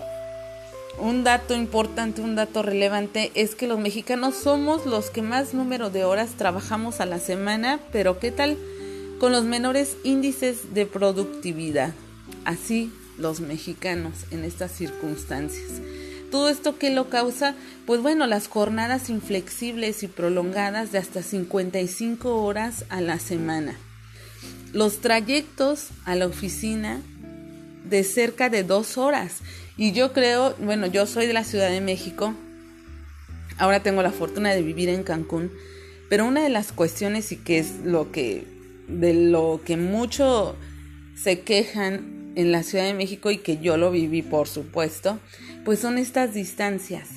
un 0.99 1.25
dato 1.25 1.55
importante, 1.55 2.21
un 2.21 2.37
dato 2.37 2.63
relevante 2.63 3.31
es 3.35 3.55
que 3.55 3.67
los 3.67 3.79
mexicanos 3.79 4.35
somos 4.35 4.87
los 4.87 5.11
que 5.11 5.23
más 5.23 5.55
número 5.55 5.91
de 5.91 6.05
horas 6.05 6.31
trabajamos 6.37 7.01
a 7.01 7.07
la 7.07 7.19
semana, 7.19 7.81
pero 7.93 8.19
¿qué 8.19 8.31
tal 8.31 8.57
con 9.19 9.33
los 9.33 9.45
menores 9.45 9.97
índices 10.05 10.75
de 10.75 10.87
productividad? 10.87 11.93
Así 12.45 12.93
los 13.19 13.41
mexicanos 13.41 14.15
en 14.31 14.45
estas 14.45 14.73
circunstancias. 14.73 15.81
¿Todo 16.31 16.49
esto 16.49 16.79
qué 16.79 16.91
lo 16.91 17.09
causa? 17.09 17.55
Pues 17.87 18.03
bueno, 18.03 18.27
las 18.27 18.49
jornadas 18.49 19.11
inflexibles 19.11 20.03
y 20.03 20.09
prolongadas 20.09 20.93
de 20.93 20.99
hasta 20.99 21.23
55 21.23 22.43
horas 22.43 22.85
a 22.89 23.01
la 23.01 23.19
semana. 23.19 23.77
Los 24.73 24.99
trayectos 24.99 25.89
a 26.05 26.15
la 26.15 26.27
oficina 26.27 27.01
de 27.89 28.03
cerca 28.03 28.51
de 28.51 28.65
dos 28.65 28.99
horas 28.99 29.37
y 29.77 29.93
yo 29.93 30.13
creo, 30.13 30.55
bueno, 30.59 30.87
yo 30.87 31.07
soy 31.07 31.27
de 31.27 31.33
la 31.33 31.45
Ciudad 31.45 31.71
de 31.71 31.81
México, 31.81 32.35
ahora 33.59 33.83
tengo 33.83 34.03
la 34.03 34.13
fortuna 34.13 34.53
de 34.53 34.63
vivir 34.63 34.89
en 34.89 35.03
Cancún, 35.03 35.51
pero 36.09 36.27
una 36.27 36.43
de 36.43 36.49
las 36.49 36.73
cuestiones 36.73 37.33
y 37.33 37.37
que 37.37 37.59
es 37.59 37.81
lo 37.85 38.13
que, 38.13 38.45
de 38.89 39.13
lo 39.13 39.61
que 39.65 39.77
mucho 39.77 40.57
se 41.17 41.41
quejan 41.41 42.33
en 42.37 42.53
la 42.53 42.63
Ciudad 42.63 42.85
de 42.85 42.95
México 42.95 43.31
y 43.31 43.39
que 43.39 43.59
yo 43.59 43.77
lo 43.77 43.91
viví, 43.91 44.23
por 44.23 44.47
supuesto, 44.47 45.19
pues 45.65 45.81
son 45.81 45.99
estas 45.99 46.35
distancias. 46.35 47.09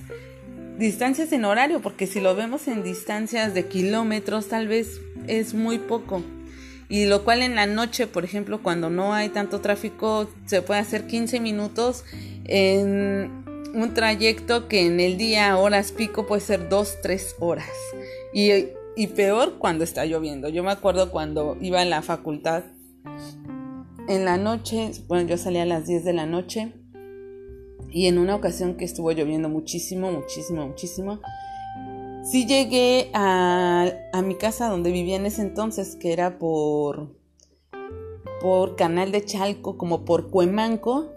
Distancias 0.78 1.32
en 1.34 1.44
horario, 1.46 1.82
porque 1.82 2.08
si 2.08 2.22
lo 2.22 2.36
vemos 2.36 2.68
en 2.68 2.84
distancias 2.84 3.54
de 3.54 3.68
kilómetros, 3.68 4.48
tal 4.48 4.68
vez 4.68 5.02
es 5.28 5.54
muy 5.54 5.78
poco. 5.78 6.24
Y 6.88 7.06
lo 7.06 7.24
cual 7.24 7.44
en 7.44 7.54
la 7.56 7.68
noche, 7.68 8.08
por 8.08 8.24
ejemplo, 8.24 8.64
cuando 8.64 8.90
no 8.90 9.14
hay 9.14 9.30
tanto 9.30 9.60
tráfico, 9.60 10.32
se 10.46 10.62
puede 10.62 10.80
hacer 10.80 11.06
15 11.06 11.40
minutos 11.42 12.06
en 12.50 13.46
un 13.74 13.94
trayecto 13.94 14.68
que 14.68 14.86
en 14.86 15.00
el 15.00 15.18
día, 15.18 15.58
horas 15.58 15.92
pico, 15.92 16.26
puede 16.26 16.42
ser 16.42 16.70
2, 16.70 16.98
3 17.02 17.36
horas. 17.40 17.70
Y, 18.34 18.52
y 18.96 19.08
peor 19.08 19.58
cuando 19.58 19.84
está 19.84 20.06
lloviendo. 20.06 20.50
Yo 20.50 20.64
me 20.64 20.72
acuerdo 20.72 21.12
cuando 21.12 21.58
iba 21.62 21.82
en 21.82 21.90
la 21.90 22.02
facultad, 22.02 22.64
en 24.08 24.26
la 24.26 24.38
noche, 24.38 24.92
bueno, 25.08 25.28
yo 25.28 25.38
salía 25.38 25.64
a 25.64 25.68
las 25.68 25.86
10 25.86 26.04
de 26.04 26.14
la 26.14 26.26
noche 26.26 26.74
y 27.92 28.08
en 28.08 28.18
una 28.18 28.36
ocasión 28.36 28.76
que 28.76 28.86
estuvo 28.86 29.12
lloviendo 29.12 29.50
muchísimo, 29.50 30.12
muchísimo, 30.12 30.68
muchísimo, 30.68 31.22
Sí 32.24 32.46
llegué 32.46 33.10
a, 33.14 33.92
mi 34.24 34.36
casa 34.36 34.70
donde 34.70 34.92
vivía 34.92 35.16
en 35.16 35.26
ese 35.26 35.42
entonces, 35.42 35.96
que 35.96 36.12
era 36.12 36.38
por, 36.38 37.16
por 38.42 38.76
Canal 38.76 39.12
de 39.12 39.24
Chalco, 39.24 39.78
como 39.78 40.06
por 40.06 40.30
Cuemanco, 40.30 41.12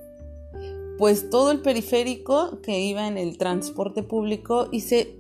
pues 1.03 1.31
todo 1.31 1.51
el 1.51 1.59
periférico 1.59 2.61
que 2.63 2.79
iba 2.79 3.09
en 3.09 3.19
el 3.19 3.37
transporte 3.37 4.05
público 4.05 4.69
hice 4.71 5.19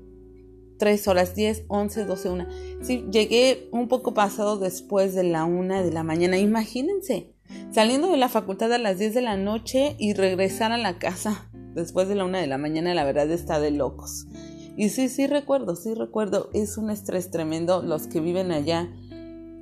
3 0.79 1.09
horas, 1.09 1.35
10, 1.35 1.65
11, 1.67 2.05
12, 2.05 2.29
1. 2.29 2.47
Sí, 2.83 3.05
llegué 3.11 3.69
un 3.73 3.89
poco 3.89 4.15
pasado 4.15 4.59
después 4.59 5.13
de 5.17 5.25
la 5.25 5.45
1 5.45 5.83
de 5.83 5.91
la 5.91 6.05
mañana. 6.05 6.39
Imagínense, 6.39 7.35
saliendo 7.73 8.13
de 8.13 8.17
la 8.17 8.29
facultad 8.29 8.73
a 8.73 8.79
las 8.79 9.01
10 9.01 9.13
de 9.13 9.23
la 9.23 9.37
noche 9.37 9.97
y 9.99 10.13
regresar 10.13 10.71
a 10.71 10.79
la 10.79 11.01
casa 11.01 11.51
después 11.75 12.07
de 12.07 12.15
la 12.15 12.27
1 12.27 12.39
de 12.39 12.47
la 12.47 12.59
mañana, 12.59 12.95
la 12.95 13.03
verdad 13.03 13.29
está 13.33 13.59
de 13.59 13.73
locos. 13.73 14.29
Y 14.77 14.91
sí, 14.91 15.09
sí 15.09 15.27
recuerdo, 15.27 15.75
sí 15.75 15.95
recuerdo, 15.95 16.49
es 16.55 16.79
un 16.79 16.91
estrés 16.91 17.33
tremendo 17.33 17.83
los 17.83 18.07
que 18.07 18.21
viven 18.21 18.53
allá 18.53 18.89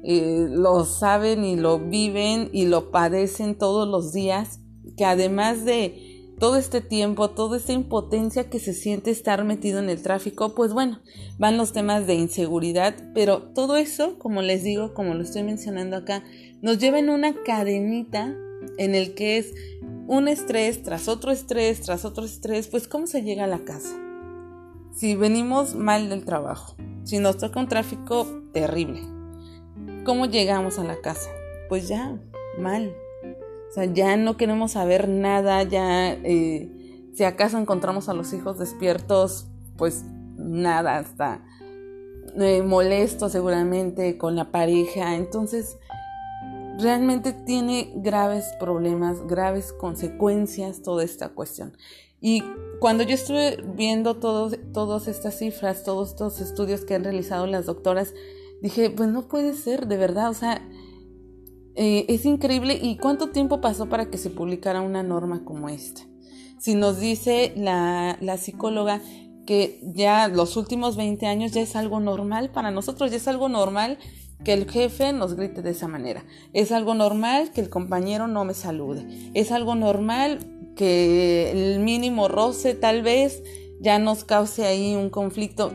eh, 0.03 0.49
lo 0.51 0.85
saben 0.85 1.45
y 1.45 1.57
lo 1.57 1.79
viven 1.79 2.51
y 2.53 2.67
lo 2.67 2.91
padecen 2.91 3.57
todos 3.57 3.89
los 3.89 4.13
días, 4.13 4.61
que 4.97 5.05
además 5.05 5.65
de 5.65 6.10
todo 6.41 6.57
este 6.57 6.81
tiempo, 6.81 7.29
toda 7.29 7.59
esta 7.59 7.75
impotencia 7.75 8.49
que 8.49 8.59
se 8.59 8.73
siente 8.73 9.11
estar 9.11 9.45
metido 9.45 9.79
en 9.79 9.91
el 9.91 10.03
tráfico, 10.03 10.55
pues 10.55 10.73
bueno, 10.73 11.01
van 11.39 11.59
los 11.59 11.73
temas 11.73 12.07
de 12.07 12.15
inseguridad, 12.15 12.97
pero 13.15 13.43
todo 13.43 13.77
eso, 13.77 14.19
como 14.19 14.41
les 14.41 14.65
digo, 14.65 14.95
como 14.95 15.13
lo 15.13 15.23
estoy 15.23 15.43
mencionando 15.43 15.99
acá, 15.99 16.25
nos 16.63 16.79
lleva 16.79 16.99
en 16.99 17.11
una 17.11 17.35
cadenita 17.45 18.35
en 18.79 18.95
el 18.95 19.15
que 19.15 19.37
es 19.37 19.53
un 20.09 20.29
estrés 20.29 20.83
tras 20.83 21.09
otro 21.09 21.31
estrés, 21.31 21.83
tras 21.83 22.07
otro 22.07 22.25
estrés, 22.25 22.69
pues 22.69 22.89
¿cómo 22.89 23.07
se 23.07 23.23
llega 23.23 23.45
a 23.45 23.47
la 23.47 23.61
casa? 23.61 23.95
Si 24.95 25.15
venimos 25.15 25.75
mal 25.75 26.09
del 26.09 26.25
trabajo, 26.25 26.75
si 27.05 27.19
nos 27.19 27.37
toca 27.37 27.61
un 27.61 27.69
tráfico 27.69 28.27
terrible, 28.55 29.03
¿cómo 30.05 30.25
llegamos 30.25 30.79
a 30.79 30.85
la 30.85 30.99
casa? 31.03 31.29
Pues 31.69 31.87
ya, 31.87 32.19
mal. 32.59 32.95
O 33.71 33.73
sea, 33.73 33.85
ya 33.85 34.17
no 34.17 34.37
queremos 34.37 34.73
saber 34.73 35.09
nada, 35.09 35.63
ya 35.63 36.13
eh, 36.13 37.11
si 37.15 37.25
acaso 37.25 37.57
encontramos 37.57 38.09
a 38.09 38.15
los 38.15 38.33
hijos 38.33 38.59
despiertos, 38.59 39.47
pues 39.77 40.05
nada, 40.37 40.99
hasta 40.99 41.45
eh, 42.37 42.63
molesto 42.63 43.29
seguramente 43.29 44.19
con 44.19 44.35
la 44.35 44.51
pareja. 44.51 45.15
Entonces, 45.15 45.79
realmente 46.81 47.33
tiene 47.33 47.93
graves 47.97 48.47
problemas, 48.59 49.27
graves 49.27 49.73
consecuencias 49.73 50.83
toda 50.83 51.05
esta 51.05 51.29
cuestión. 51.31 51.77
Y 52.21 52.43
cuando 52.81 53.05
yo 53.05 53.15
estuve 53.15 53.63
viendo 53.77 54.17
todas 54.17 55.09
estas 55.09 55.39
cifras, 55.39 55.85
todos 55.85 56.11
estos 56.11 56.41
estudios 56.41 56.85
que 56.85 56.95
han 56.95 57.05
realizado 57.05 57.47
las 57.47 57.67
doctoras, 57.67 58.15
dije, 58.61 58.91
pues 58.91 59.09
no 59.09 59.29
puede 59.29 59.55
ser, 59.55 59.87
de 59.87 59.97
verdad, 59.97 60.29
o 60.29 60.35
sea, 60.35 60.61
eh, 61.83 62.05
es 62.09 62.27
increíble. 62.27 62.79
¿Y 62.81 62.99
cuánto 62.99 63.31
tiempo 63.31 63.63
pasó 63.63 63.89
para 63.89 64.11
que 64.11 64.19
se 64.19 64.29
publicara 64.29 64.83
una 64.83 65.03
norma 65.03 65.47
como 65.47 65.71
esta? 65.71 66.03
Si 66.59 66.75
nos 66.75 67.01
dice 67.01 67.55
la, 67.57 68.19
la 68.21 68.37
psicóloga 68.37 69.01
que 69.47 69.81
ya 69.83 70.29
los 70.29 70.59
últimos 70.59 70.97
20 70.97 71.27
años 71.27 71.53
ya 71.53 71.63
es 71.63 71.77
algo 71.77 71.99
normal 71.99 72.51
para 72.51 72.71
nosotros, 72.71 73.11
ya 73.11 73.17
es 73.17 73.27
algo 73.29 73.49
normal 73.49 73.97
que 74.45 74.53
el 74.53 74.71
jefe 74.71 75.15
nos 75.15 75.37
grite 75.37 75.63
de 75.63 75.71
esa 75.71 75.89
manera. 75.89 76.23
Es 76.53 76.71
algo 76.71 76.93
normal 76.93 77.51
que 77.51 77.63
el 77.63 77.71
compañero 77.71 78.29
no 78.29 78.45
me 78.45 78.53
salude. 78.53 79.31
Es 79.33 79.51
algo 79.51 79.75
normal 79.75 80.75
que 80.77 81.51
el 81.51 81.81
mínimo 81.81 82.29
roce 82.29 82.75
tal 82.75 83.01
vez 83.01 83.43
ya 83.81 83.99
nos 83.99 84.25
cause 84.25 84.67
ahí 84.67 84.97
un 84.97 85.09
conflicto. 85.09 85.73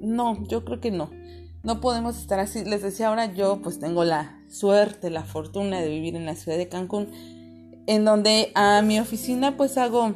No, 0.00 0.44
yo 0.48 0.64
creo 0.64 0.80
que 0.80 0.90
no. 0.90 1.12
No 1.62 1.80
podemos 1.80 2.18
estar 2.18 2.40
así. 2.40 2.64
Les 2.64 2.82
decía 2.82 3.10
ahora, 3.10 3.32
yo 3.32 3.60
pues 3.62 3.78
tengo 3.78 4.02
la 4.02 4.43
suerte, 4.54 5.10
la 5.10 5.24
fortuna 5.24 5.80
de 5.80 5.88
vivir 5.88 6.16
en 6.16 6.26
la 6.26 6.34
ciudad 6.34 6.56
de 6.56 6.68
Cancún, 6.68 7.08
en 7.86 8.04
donde 8.04 8.50
a 8.54 8.80
mi 8.82 8.98
oficina 8.98 9.56
pues 9.56 9.76
hago 9.76 10.14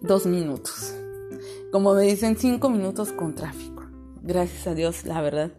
dos 0.00 0.26
minutos. 0.26 0.94
Como 1.72 1.94
me 1.94 2.02
dicen, 2.02 2.36
cinco 2.36 2.70
minutos 2.70 3.12
con 3.12 3.34
tráfico. 3.34 3.82
Gracias 4.22 4.66
a 4.66 4.74
Dios, 4.74 5.04
la 5.04 5.20
verdad 5.20 5.52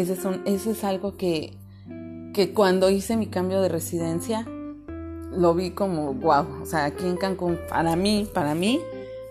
ese 0.00 0.12
es, 0.12 0.20
eso 0.44 0.70
es 0.70 0.84
algo 0.84 1.16
que, 1.16 1.56
que 2.34 2.52
cuando 2.52 2.90
hice 2.90 3.16
mi 3.16 3.26
cambio 3.26 3.60
de 3.60 3.68
residencia, 3.68 4.46
lo 5.32 5.54
vi 5.54 5.70
como 5.70 6.14
wow. 6.14 6.62
O 6.62 6.66
sea, 6.66 6.84
aquí 6.84 7.04
en 7.04 7.16
Cancún, 7.16 7.58
para 7.68 7.96
mí, 7.96 8.28
para 8.32 8.54
mí, 8.54 8.80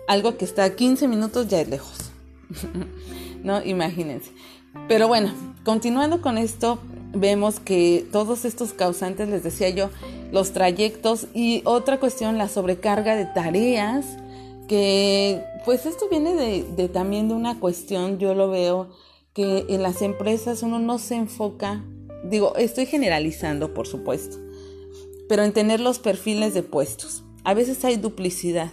algo 0.06 0.36
que 0.36 0.44
está 0.44 0.64
a 0.64 0.70
15 0.70 1.08
minutos 1.08 1.48
ya 1.48 1.60
es 1.60 1.68
lejos. 1.68 2.10
¿No? 3.42 3.64
Imagínense. 3.64 4.32
Pero 4.88 5.08
bueno, 5.08 5.32
continuando 5.64 6.20
con 6.20 6.38
esto, 6.38 6.78
vemos 7.12 7.60
que 7.60 8.06
todos 8.12 8.44
estos 8.44 8.72
causantes, 8.72 9.28
les 9.28 9.42
decía 9.42 9.70
yo, 9.70 9.90
los 10.30 10.52
trayectos 10.52 11.26
y 11.34 11.62
otra 11.64 11.98
cuestión, 11.98 12.38
la 12.38 12.48
sobrecarga 12.48 13.16
de 13.16 13.26
tareas, 13.26 14.04
que 14.68 15.42
pues 15.64 15.86
esto 15.86 16.08
viene 16.08 16.34
de, 16.34 16.88
también 16.88 17.28
de 17.28 17.34
una 17.34 17.58
cuestión, 17.58 18.18
yo 18.18 18.34
lo 18.34 18.50
veo 18.50 18.90
que 19.32 19.66
en 19.68 19.82
las 19.82 20.02
empresas 20.02 20.62
uno 20.62 20.78
no 20.78 20.98
se 20.98 21.16
enfoca, 21.16 21.84
digo, 22.24 22.54
estoy 22.56 22.86
generalizando 22.86 23.72
por 23.72 23.86
supuesto, 23.86 24.38
pero 25.28 25.44
en 25.44 25.52
tener 25.52 25.80
los 25.80 25.98
perfiles 25.98 26.54
de 26.54 26.62
puestos. 26.62 27.24
A 27.44 27.54
veces 27.54 27.84
hay 27.84 27.96
duplicidad. 27.96 28.70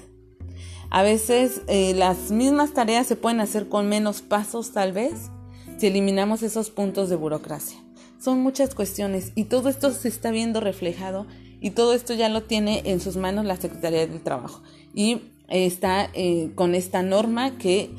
A 0.89 1.01
veces 1.01 1.61
eh, 1.67 1.93
las 1.93 2.31
mismas 2.31 2.73
tareas 2.73 3.07
se 3.07 3.15
pueden 3.15 3.39
hacer 3.39 3.69
con 3.69 3.87
menos 3.87 4.21
pasos 4.21 4.71
tal 4.71 4.91
vez 4.91 5.31
si 5.77 5.87
eliminamos 5.87 6.43
esos 6.43 6.69
puntos 6.69 7.09
de 7.09 7.15
burocracia. 7.15 7.84
Son 8.25 8.39
muchas 8.39 8.73
cuestiones 8.73 9.33
y 9.35 9.43
todo 9.43 9.69
esto 9.69 9.91
se 9.91 10.07
está 10.07 10.31
viendo 10.31 10.59
reflejado 10.59 11.27
y 11.61 11.69
todo 11.69 11.93
esto 11.93 12.15
ya 12.15 12.27
lo 12.27 12.41
tiene 12.41 12.81
en 12.85 12.99
sus 12.99 13.17
manos 13.17 13.45
la 13.45 13.55
Secretaría 13.55 14.07
del 14.07 14.19
Trabajo 14.23 14.63
y 14.95 15.21
está 15.47 16.09
eh, 16.15 16.49
con 16.55 16.73
esta 16.73 17.03
norma 17.03 17.59
que 17.59 17.91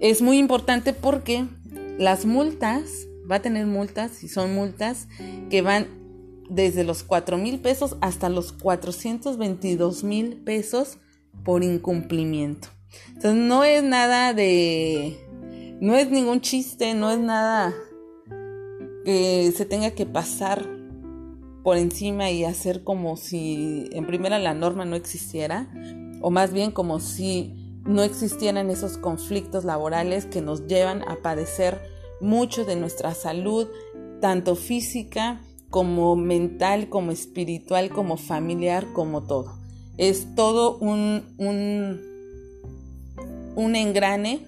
es 0.00 0.20
muy 0.20 0.36
importante 0.36 0.92
porque 0.92 1.46
las 1.96 2.26
multas, 2.26 3.06
va 3.30 3.36
a 3.36 3.40
tener 3.40 3.64
multas, 3.64 4.22
y 4.22 4.28
son 4.28 4.54
multas 4.54 5.08
que 5.48 5.62
van 5.62 5.86
desde 6.50 6.84
los 6.84 7.02
4 7.02 7.38
mil 7.38 7.58
pesos 7.58 7.96
hasta 8.02 8.28
los 8.28 8.52
422 8.52 10.04
mil 10.04 10.36
pesos 10.36 10.98
por 11.42 11.64
incumplimiento. 11.64 12.68
Entonces 13.14 13.42
no 13.42 13.64
es 13.64 13.82
nada 13.82 14.34
de, 14.34 15.26
no 15.80 15.96
es 15.96 16.10
ningún 16.10 16.42
chiste, 16.42 16.92
no 16.92 17.10
es 17.10 17.18
nada 17.18 17.74
que 19.08 19.54
se 19.56 19.64
tenga 19.64 19.92
que 19.92 20.04
pasar 20.04 20.68
por 21.64 21.78
encima 21.78 22.30
y 22.30 22.44
hacer 22.44 22.84
como 22.84 23.16
si 23.16 23.88
en 23.92 24.06
primera 24.06 24.38
la 24.38 24.52
norma 24.52 24.84
no 24.84 24.96
existiera, 24.96 25.66
o 26.20 26.30
más 26.30 26.52
bien 26.52 26.72
como 26.72 27.00
si 27.00 27.54
no 27.86 28.02
existieran 28.02 28.68
esos 28.68 28.98
conflictos 28.98 29.64
laborales 29.64 30.26
que 30.26 30.42
nos 30.42 30.66
llevan 30.66 31.00
a 31.08 31.22
padecer 31.22 31.80
mucho 32.20 32.66
de 32.66 32.76
nuestra 32.76 33.14
salud, 33.14 33.66
tanto 34.20 34.56
física 34.56 35.40
como 35.70 36.14
mental, 36.14 36.90
como 36.90 37.10
espiritual, 37.10 37.88
como 37.88 38.18
familiar, 38.18 38.88
como 38.92 39.22
todo. 39.22 39.54
Es 39.96 40.34
todo 40.34 40.76
un, 40.76 41.22
un, 41.38 41.98
un 43.56 43.74
engrane 43.74 44.40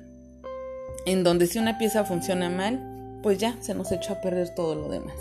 en 1.06 1.24
donde 1.24 1.46
si 1.46 1.58
una 1.58 1.78
pieza 1.78 2.04
funciona 2.04 2.50
mal, 2.50 2.89
pues 3.22 3.38
ya 3.38 3.56
se 3.60 3.74
nos 3.74 3.92
echó 3.92 4.14
a 4.14 4.20
perder 4.20 4.54
todo 4.54 4.74
lo 4.74 4.88
demás. 4.88 5.16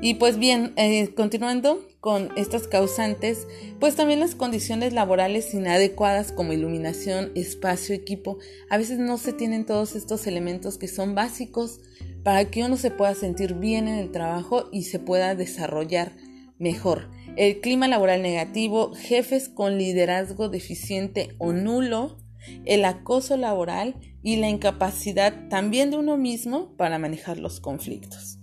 Y 0.00 0.14
pues 0.14 0.38
bien, 0.38 0.72
eh, 0.76 1.14
continuando 1.14 1.86
con 2.00 2.30
estas 2.36 2.66
causantes, 2.66 3.46
pues 3.78 3.94
también 3.96 4.20
las 4.20 4.34
condiciones 4.34 4.92
laborales 4.92 5.52
inadecuadas 5.54 6.32
como 6.32 6.52
iluminación, 6.52 7.32
espacio, 7.34 7.94
equipo, 7.94 8.38
a 8.70 8.78
veces 8.78 8.98
no 8.98 9.18
se 9.18 9.32
tienen 9.32 9.66
todos 9.66 9.94
estos 9.96 10.26
elementos 10.26 10.78
que 10.78 10.88
son 10.88 11.14
básicos 11.14 11.80
para 12.22 12.50
que 12.50 12.64
uno 12.64 12.76
se 12.76 12.90
pueda 12.90 13.14
sentir 13.14 13.54
bien 13.54 13.88
en 13.88 13.98
el 13.98 14.10
trabajo 14.10 14.68
y 14.72 14.84
se 14.84 14.98
pueda 14.98 15.34
desarrollar 15.34 16.12
mejor. 16.58 17.08
El 17.36 17.60
clima 17.60 17.88
laboral 17.88 18.22
negativo, 18.22 18.92
jefes 18.94 19.48
con 19.48 19.78
liderazgo 19.78 20.48
deficiente 20.48 21.34
o 21.38 21.52
nulo, 21.52 22.18
el 22.64 22.84
acoso 22.84 23.36
laboral 23.36 23.96
y 24.22 24.36
la 24.36 24.48
incapacidad 24.48 25.48
también 25.48 25.90
de 25.90 25.98
uno 25.98 26.16
mismo 26.16 26.74
para 26.76 26.98
manejar 26.98 27.38
los 27.38 27.60
conflictos. 27.60 28.38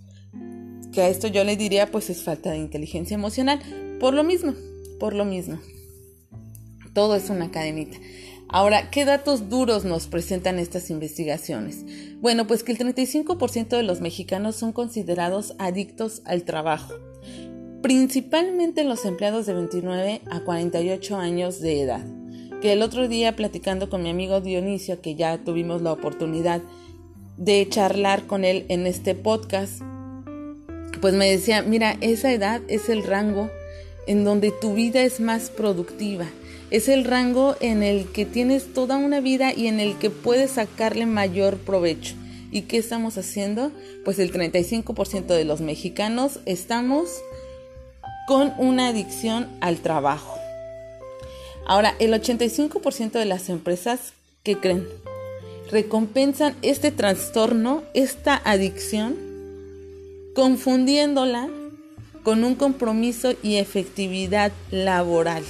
Que 0.92 1.02
a 1.02 1.08
esto 1.08 1.28
yo 1.28 1.44
le 1.44 1.56
diría 1.56 1.90
pues 1.90 2.10
es 2.10 2.22
falta 2.22 2.50
de 2.50 2.58
inteligencia 2.58 3.14
emocional. 3.14 3.60
Por 4.00 4.14
lo 4.14 4.24
mismo, 4.24 4.54
por 4.98 5.14
lo 5.14 5.24
mismo. 5.24 5.58
Todo 6.94 7.14
es 7.14 7.30
una 7.30 7.50
cadenita. 7.50 7.98
Ahora, 8.50 8.90
¿qué 8.90 9.04
datos 9.04 9.50
duros 9.50 9.84
nos 9.84 10.06
presentan 10.06 10.58
estas 10.58 10.88
investigaciones? 10.88 11.84
Bueno, 12.20 12.46
pues 12.46 12.62
que 12.62 12.72
el 12.72 12.78
35% 12.78 13.68
de 13.68 13.82
los 13.82 14.00
mexicanos 14.00 14.56
son 14.56 14.72
considerados 14.72 15.54
adictos 15.58 16.22
al 16.24 16.44
trabajo, 16.44 16.94
principalmente 17.82 18.84
los 18.84 19.04
empleados 19.04 19.44
de 19.44 19.52
29 19.52 20.22
a 20.30 20.40
48 20.40 21.16
años 21.18 21.60
de 21.60 21.82
edad 21.82 22.06
que 22.60 22.72
el 22.72 22.82
otro 22.82 23.08
día 23.08 23.36
platicando 23.36 23.88
con 23.88 24.02
mi 24.02 24.10
amigo 24.10 24.40
Dionisio, 24.40 25.00
que 25.00 25.14
ya 25.14 25.38
tuvimos 25.38 25.82
la 25.82 25.92
oportunidad 25.92 26.60
de 27.36 27.66
charlar 27.68 28.26
con 28.26 28.44
él 28.44 28.66
en 28.68 28.86
este 28.86 29.14
podcast, 29.14 29.80
pues 31.00 31.14
me 31.14 31.30
decía, 31.30 31.62
mira, 31.62 31.96
esa 32.00 32.32
edad 32.32 32.60
es 32.68 32.88
el 32.88 33.04
rango 33.04 33.50
en 34.06 34.24
donde 34.24 34.50
tu 34.50 34.74
vida 34.74 35.02
es 35.02 35.20
más 35.20 35.50
productiva. 35.50 36.26
Es 36.70 36.88
el 36.88 37.04
rango 37.04 37.56
en 37.60 37.82
el 37.82 38.06
que 38.06 38.26
tienes 38.26 38.74
toda 38.74 38.96
una 38.96 39.20
vida 39.20 39.54
y 39.54 39.68
en 39.68 39.80
el 39.80 39.96
que 39.96 40.10
puedes 40.10 40.52
sacarle 40.52 41.06
mayor 41.06 41.56
provecho. 41.58 42.14
¿Y 42.50 42.62
qué 42.62 42.78
estamos 42.78 43.16
haciendo? 43.18 43.70
Pues 44.04 44.18
el 44.18 44.32
35% 44.32 45.26
de 45.26 45.44
los 45.44 45.60
mexicanos 45.60 46.40
estamos 46.46 47.08
con 48.26 48.52
una 48.58 48.88
adicción 48.88 49.48
al 49.60 49.78
trabajo. 49.78 50.37
Ahora, 51.68 51.94
el 51.98 52.14
85% 52.14 53.12
de 53.12 53.26
las 53.26 53.50
empresas, 53.50 54.14
¿qué 54.42 54.56
creen? 54.56 54.88
Recompensan 55.70 56.56
este 56.62 56.90
trastorno, 56.90 57.82
esta 57.92 58.40
adicción, 58.42 59.14
confundiéndola 60.34 61.50
con 62.22 62.42
un 62.42 62.54
compromiso 62.54 63.34
y 63.42 63.56
efectividad 63.56 64.50
laboral. 64.70 65.44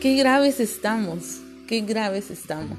Qué 0.00 0.14
graves 0.14 0.60
estamos, 0.60 1.40
qué 1.66 1.80
graves 1.80 2.30
estamos. 2.30 2.78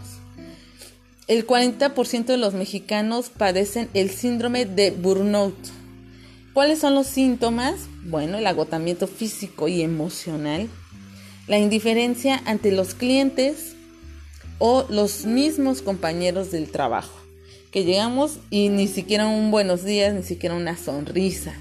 El 1.27 1.45
40% 1.45 2.25
de 2.25 2.37
los 2.37 2.53
mexicanos 2.53 3.29
padecen 3.29 3.89
el 3.93 4.11
síndrome 4.11 4.65
de 4.65 4.91
burnout. 4.91 5.57
¿Cuáles 6.53 6.79
son 6.79 6.95
los 6.95 7.07
síntomas? 7.07 7.75
Bueno, 8.05 8.37
el 8.37 8.47
agotamiento 8.47 9.07
físico 9.07 9.67
y 9.67 9.81
emocional, 9.81 10.69
la 11.47 11.57
indiferencia 11.57 12.41
ante 12.45 12.71
los 12.71 12.95
clientes 12.95 13.75
o 14.57 14.85
los 14.89 15.25
mismos 15.25 15.81
compañeros 15.81 16.51
del 16.51 16.71
trabajo, 16.71 17.19
que 17.71 17.83
llegamos 17.83 18.39
y 18.49 18.69
ni 18.69 18.87
siquiera 18.87 19.27
un 19.27 19.51
buenos 19.51 19.83
días, 19.83 20.13
ni 20.13 20.23
siquiera 20.23 20.55
una 20.55 20.77
sonrisa. 20.77 21.53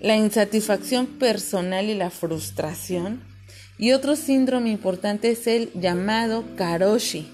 La 0.00 0.16
insatisfacción 0.16 1.06
personal 1.06 1.88
y 1.88 1.94
la 1.94 2.10
frustración. 2.10 3.22
Y 3.78 3.92
otro 3.92 4.16
síndrome 4.16 4.70
importante 4.70 5.30
es 5.30 5.46
el 5.46 5.70
llamado 5.74 6.44
karoshi, 6.56 7.28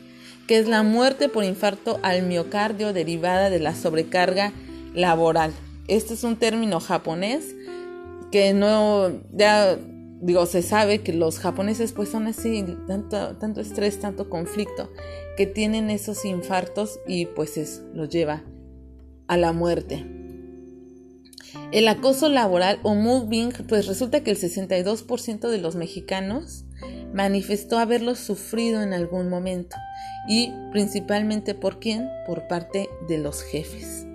que 0.46 0.59
es 0.59 0.66
la 0.66 0.83
muerte 0.83 1.29
por 1.29 1.44
infarto 1.44 2.01
al 2.03 2.22
miocardio 2.22 2.92
derivada 2.92 3.51
de 3.51 3.61
la 3.61 3.75
sobrecarga 3.75 4.53
laboral. 4.94 5.53
Este 5.87 6.14
es 6.14 6.25
un 6.25 6.37
término 6.37 6.81
japonés 6.81 7.55
que 8.31 8.55
no, 8.55 9.12
ya 9.33 9.79
digo, 10.22 10.46
se 10.46 10.62
sabe 10.62 11.00
que 11.00 11.12
los 11.12 11.38
japoneses 11.38 11.92
pues 11.92 12.08
son 12.08 12.28
así, 12.28 12.64
tanto, 12.87 13.37
tanto 13.37 13.61
estrés, 13.61 13.98
tanto 13.98 14.30
conflicto, 14.30 14.90
que 15.37 15.46
tienen 15.46 15.90
esos 15.90 16.24
infartos 16.24 17.00
y 17.06 17.26
pues 17.26 17.56
es, 17.56 17.82
los 17.92 18.08
lleva 18.08 18.44
a 19.26 19.37
la 19.37 19.52
muerte. 19.52 20.06
El 21.72 21.88
acoso 21.88 22.28
laboral 22.28 22.78
o 22.82 22.94
moving, 22.94 23.50
pues 23.68 23.87
resulta 23.87 24.22
que 24.22 24.30
el 24.30 24.38
62% 24.38 25.48
de 25.48 25.58
los 25.58 25.74
mexicanos 25.74 26.64
manifestó 27.12 27.78
haberlo 27.78 28.14
sufrido 28.14 28.82
en 28.82 28.92
algún 28.92 29.28
momento 29.28 29.76
y 30.28 30.52
principalmente 30.70 31.54
por 31.54 31.80
quién? 31.80 32.08
Por 32.26 32.46
parte 32.46 32.88
de 33.08 33.18
los 33.18 33.42
jefes. 33.42 34.06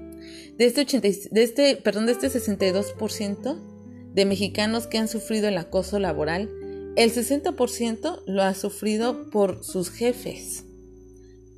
De 0.58 0.66
este, 0.66 0.82
80, 0.82 1.08
de 1.32 1.44
este, 1.44 1.76
perdón, 1.76 2.06
de 2.06 2.14
este 2.14 2.30
62%, 2.30 3.77
de 4.18 4.26
mexicanos 4.26 4.88
que 4.88 4.98
han 4.98 5.08
sufrido 5.08 5.48
el 5.48 5.60
acoso 5.60 6.00
laboral, 6.00 6.50
el 6.96 7.14
60% 7.14 8.24
lo 8.26 8.42
ha 8.42 8.56
sufrido 8.56 9.30
por 9.30 9.64
sus 9.64 9.92
jefes. 9.92 10.66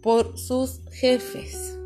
Por 0.03 0.37
sus 0.37 0.81
jefes. 0.91 1.77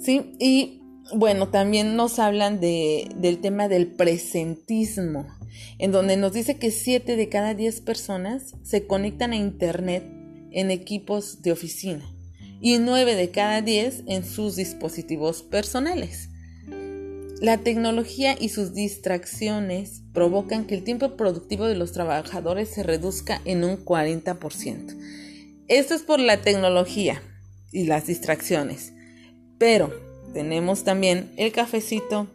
Sí, 0.00 0.32
y 0.40 0.82
bueno, 1.14 1.48
también 1.48 1.94
nos 1.94 2.18
hablan 2.18 2.58
de, 2.58 3.08
del 3.14 3.40
tema 3.40 3.68
del 3.68 3.86
presentismo, 3.86 5.28
en 5.78 5.92
donde 5.92 6.16
nos 6.16 6.32
dice 6.32 6.56
que 6.56 6.72
7 6.72 7.14
de 7.14 7.28
cada 7.28 7.54
10 7.54 7.80
personas 7.82 8.56
se 8.64 8.88
conectan 8.88 9.30
a 9.30 9.36
Internet 9.36 10.02
en 10.50 10.72
equipos 10.72 11.40
de 11.42 11.52
oficina 11.52 12.04
y 12.60 12.78
9 12.78 13.14
de 13.14 13.30
cada 13.30 13.62
10 13.62 14.02
en 14.08 14.24
sus 14.24 14.56
dispositivos 14.56 15.44
personales. 15.44 16.27
La 17.40 17.58
tecnología 17.58 18.36
y 18.38 18.48
sus 18.48 18.74
distracciones 18.74 20.02
provocan 20.12 20.66
que 20.66 20.74
el 20.74 20.82
tiempo 20.82 21.16
productivo 21.16 21.66
de 21.66 21.76
los 21.76 21.92
trabajadores 21.92 22.68
se 22.68 22.82
reduzca 22.82 23.40
en 23.44 23.62
un 23.62 23.84
40%. 23.84 24.96
Esto 25.68 25.94
es 25.94 26.02
por 26.02 26.18
la 26.18 26.40
tecnología 26.40 27.22
y 27.70 27.84
las 27.84 28.08
distracciones. 28.08 28.92
Pero 29.56 29.92
tenemos 30.32 30.82
también 30.82 31.30
el 31.36 31.52
cafecito, 31.52 32.26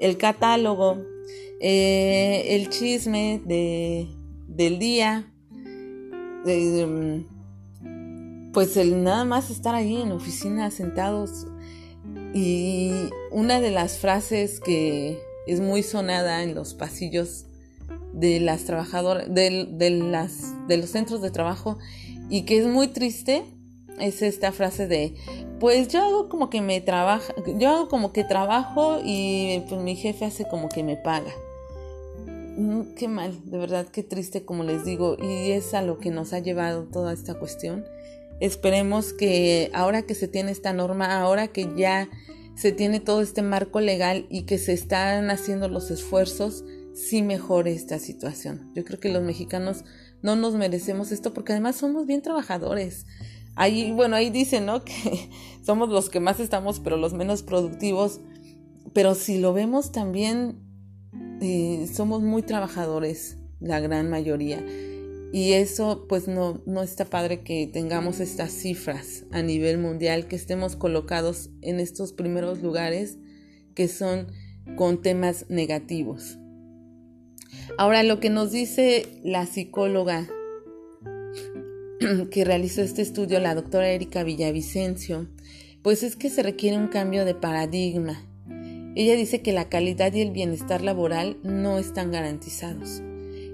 el 0.00 0.18
catálogo, 0.18 1.02
eh, 1.60 2.44
el 2.48 2.68
chisme 2.68 3.40
del 3.46 4.78
día, 4.78 5.32
pues 8.52 8.76
el 8.76 9.02
nada 9.02 9.24
más 9.24 9.50
estar 9.50 9.74
ahí 9.74 10.02
en 10.02 10.10
la 10.10 10.16
oficina 10.16 10.70
sentados 10.70 11.46
y 12.34 13.10
una 13.30 13.60
de 13.60 13.70
las 13.70 13.98
frases 13.98 14.60
que 14.60 15.18
es 15.46 15.60
muy 15.60 15.82
sonada 15.82 16.42
en 16.42 16.54
los 16.54 16.74
pasillos 16.74 17.46
de 18.12 18.40
las 18.40 18.64
trabajadoras, 18.64 19.32
de, 19.32 19.90
las, 19.90 20.54
de 20.68 20.76
los 20.76 20.90
centros 20.90 21.22
de 21.22 21.30
trabajo 21.30 21.78
y 22.28 22.42
que 22.42 22.58
es 22.58 22.66
muy 22.66 22.88
triste 22.88 23.42
es 23.98 24.22
esta 24.22 24.52
frase 24.52 24.86
de 24.86 25.14
pues 25.60 25.88
yo 25.88 26.02
hago 26.02 26.28
como 26.28 26.50
que 26.50 26.60
me 26.60 26.80
trabaja, 26.80 27.32
yo 27.56 27.68
hago 27.70 27.88
como 27.88 28.12
que 28.12 28.24
trabajo 28.24 29.00
y 29.04 29.62
pues 29.68 29.80
mi 29.80 29.94
jefe 29.94 30.24
hace 30.24 30.44
como 30.44 30.68
que 30.68 30.82
me 30.82 30.96
paga. 30.96 31.32
Mm, 32.56 32.94
qué 32.96 33.06
mal, 33.06 33.38
de 33.44 33.58
verdad, 33.58 33.86
qué 33.86 34.02
triste 34.02 34.44
como 34.44 34.64
les 34.64 34.84
digo, 34.84 35.16
y 35.22 35.52
es 35.52 35.72
a 35.74 35.82
lo 35.82 35.98
que 35.98 36.10
nos 36.10 36.32
ha 36.32 36.40
llevado 36.40 36.84
toda 36.84 37.12
esta 37.12 37.34
cuestión. 37.34 37.84
Esperemos 38.42 39.12
que 39.12 39.70
ahora 39.72 40.02
que 40.02 40.16
se 40.16 40.26
tiene 40.26 40.50
esta 40.50 40.72
norma, 40.72 41.20
ahora 41.20 41.46
que 41.46 41.70
ya 41.76 42.08
se 42.56 42.72
tiene 42.72 42.98
todo 42.98 43.22
este 43.22 43.40
marco 43.40 43.80
legal 43.80 44.26
y 44.30 44.42
que 44.46 44.58
se 44.58 44.72
están 44.72 45.30
haciendo 45.30 45.68
los 45.68 45.92
esfuerzos, 45.92 46.64
sí 46.92 47.22
mejore 47.22 47.72
esta 47.72 48.00
situación. 48.00 48.72
Yo 48.74 48.84
creo 48.84 48.98
que 48.98 49.10
los 49.10 49.22
mexicanos 49.22 49.84
no 50.22 50.34
nos 50.34 50.56
merecemos 50.56 51.12
esto 51.12 51.32
porque 51.32 51.52
además 51.52 51.76
somos 51.76 52.04
bien 52.04 52.20
trabajadores. 52.20 53.06
Ahí, 53.54 53.92
bueno, 53.92 54.16
ahí 54.16 54.28
dicen, 54.28 54.66
¿no? 54.66 54.82
Que 54.84 55.30
somos 55.64 55.88
los 55.88 56.10
que 56.10 56.18
más 56.18 56.40
estamos, 56.40 56.80
pero 56.80 56.96
los 56.96 57.12
menos 57.12 57.44
productivos. 57.44 58.20
Pero 58.92 59.14
si 59.14 59.38
lo 59.38 59.52
vemos 59.52 59.92
también, 59.92 60.58
eh, 61.40 61.88
somos 61.94 62.22
muy 62.22 62.42
trabajadores, 62.42 63.36
la 63.60 63.78
gran 63.78 64.10
mayoría. 64.10 64.66
Y 65.32 65.52
eso 65.54 66.04
pues 66.08 66.28
no, 66.28 66.62
no 66.66 66.82
está 66.82 67.06
padre 67.06 67.40
que 67.40 67.66
tengamos 67.66 68.20
estas 68.20 68.52
cifras 68.52 69.24
a 69.30 69.40
nivel 69.40 69.78
mundial, 69.78 70.28
que 70.28 70.36
estemos 70.36 70.76
colocados 70.76 71.48
en 71.62 71.80
estos 71.80 72.12
primeros 72.12 72.62
lugares 72.62 73.16
que 73.74 73.88
son 73.88 74.26
con 74.76 75.00
temas 75.00 75.46
negativos. 75.48 76.38
Ahora 77.78 78.02
lo 78.02 78.20
que 78.20 78.28
nos 78.28 78.52
dice 78.52 79.06
la 79.24 79.46
psicóloga 79.46 80.28
que 82.30 82.44
realizó 82.44 82.82
este 82.82 83.00
estudio, 83.02 83.40
la 83.40 83.54
doctora 83.54 83.88
Erika 83.88 84.24
Villavicencio, 84.24 85.28
pues 85.82 86.02
es 86.02 86.16
que 86.16 86.30
se 86.30 86.42
requiere 86.42 86.76
un 86.76 86.88
cambio 86.88 87.24
de 87.24 87.34
paradigma. 87.34 88.22
Ella 88.94 89.16
dice 89.16 89.40
que 89.40 89.52
la 89.52 89.68
calidad 89.68 90.12
y 90.12 90.20
el 90.20 90.30
bienestar 90.30 90.82
laboral 90.82 91.38
no 91.42 91.78
están 91.78 92.10
garantizados. 92.10 93.00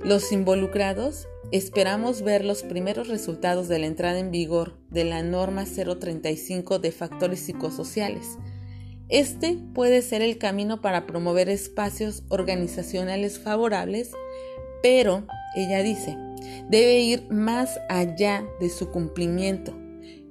Los 0.05 0.33
involucrados 0.33 1.29
Esperamos 1.51 2.21
ver 2.21 2.45
los 2.45 2.63
primeros 2.63 3.09
resultados 3.09 3.69
de 3.69 3.79
la 3.79 3.87
entrada 3.87 4.19
en 4.19 4.31
vigor 4.31 4.75
de 4.91 5.05
la 5.05 5.23
norma 5.23 5.65
035 5.65 6.79
de 6.79 6.93
factores 6.93 7.41
psicosociales. 7.41 8.37
Este 9.09 9.59
puede 9.73 10.03
ser 10.03 10.21
el 10.21 10.37
camino 10.37 10.83
para 10.83 11.07
promover 11.07 11.49
espacios 11.49 12.23
organizacionales 12.29 13.39
favorables, 13.39 14.13
pero, 14.83 15.27
ella 15.57 15.83
dice, 15.83 16.19
debe 16.69 17.01
ir 17.01 17.27
más 17.31 17.81
allá 17.89 18.45
de 18.61 18.69
su 18.69 18.91
cumplimiento, 18.91 19.75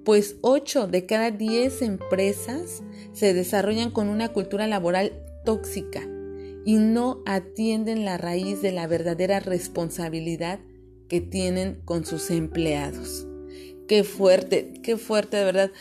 pues 0.06 0.36
8 0.42 0.86
de 0.86 1.08
cada 1.08 1.32
10 1.32 1.82
empresas 1.82 2.84
se 3.14 3.34
desarrollan 3.34 3.90
con 3.90 4.08
una 4.08 4.30
cultura 4.30 4.68
laboral 4.68 5.14
tóxica 5.44 6.04
y 6.64 6.76
no 6.76 7.24
atienden 7.26 8.06
la 8.06 8.20
raíz 8.20 8.62
de 8.62 8.72
la 8.72 8.86
verdadera 8.86 9.40
responsabilidad 9.40 10.60
que 11.08 11.22
tienen 11.22 11.80
con 11.86 12.06
sus 12.06 12.30
empleados. 12.32 13.28
Qué 13.88 14.04
fuerte, 14.04 14.74
qué 14.84 14.98
fuerte 14.98 15.38
de 15.38 15.46
verdad. 15.46 15.72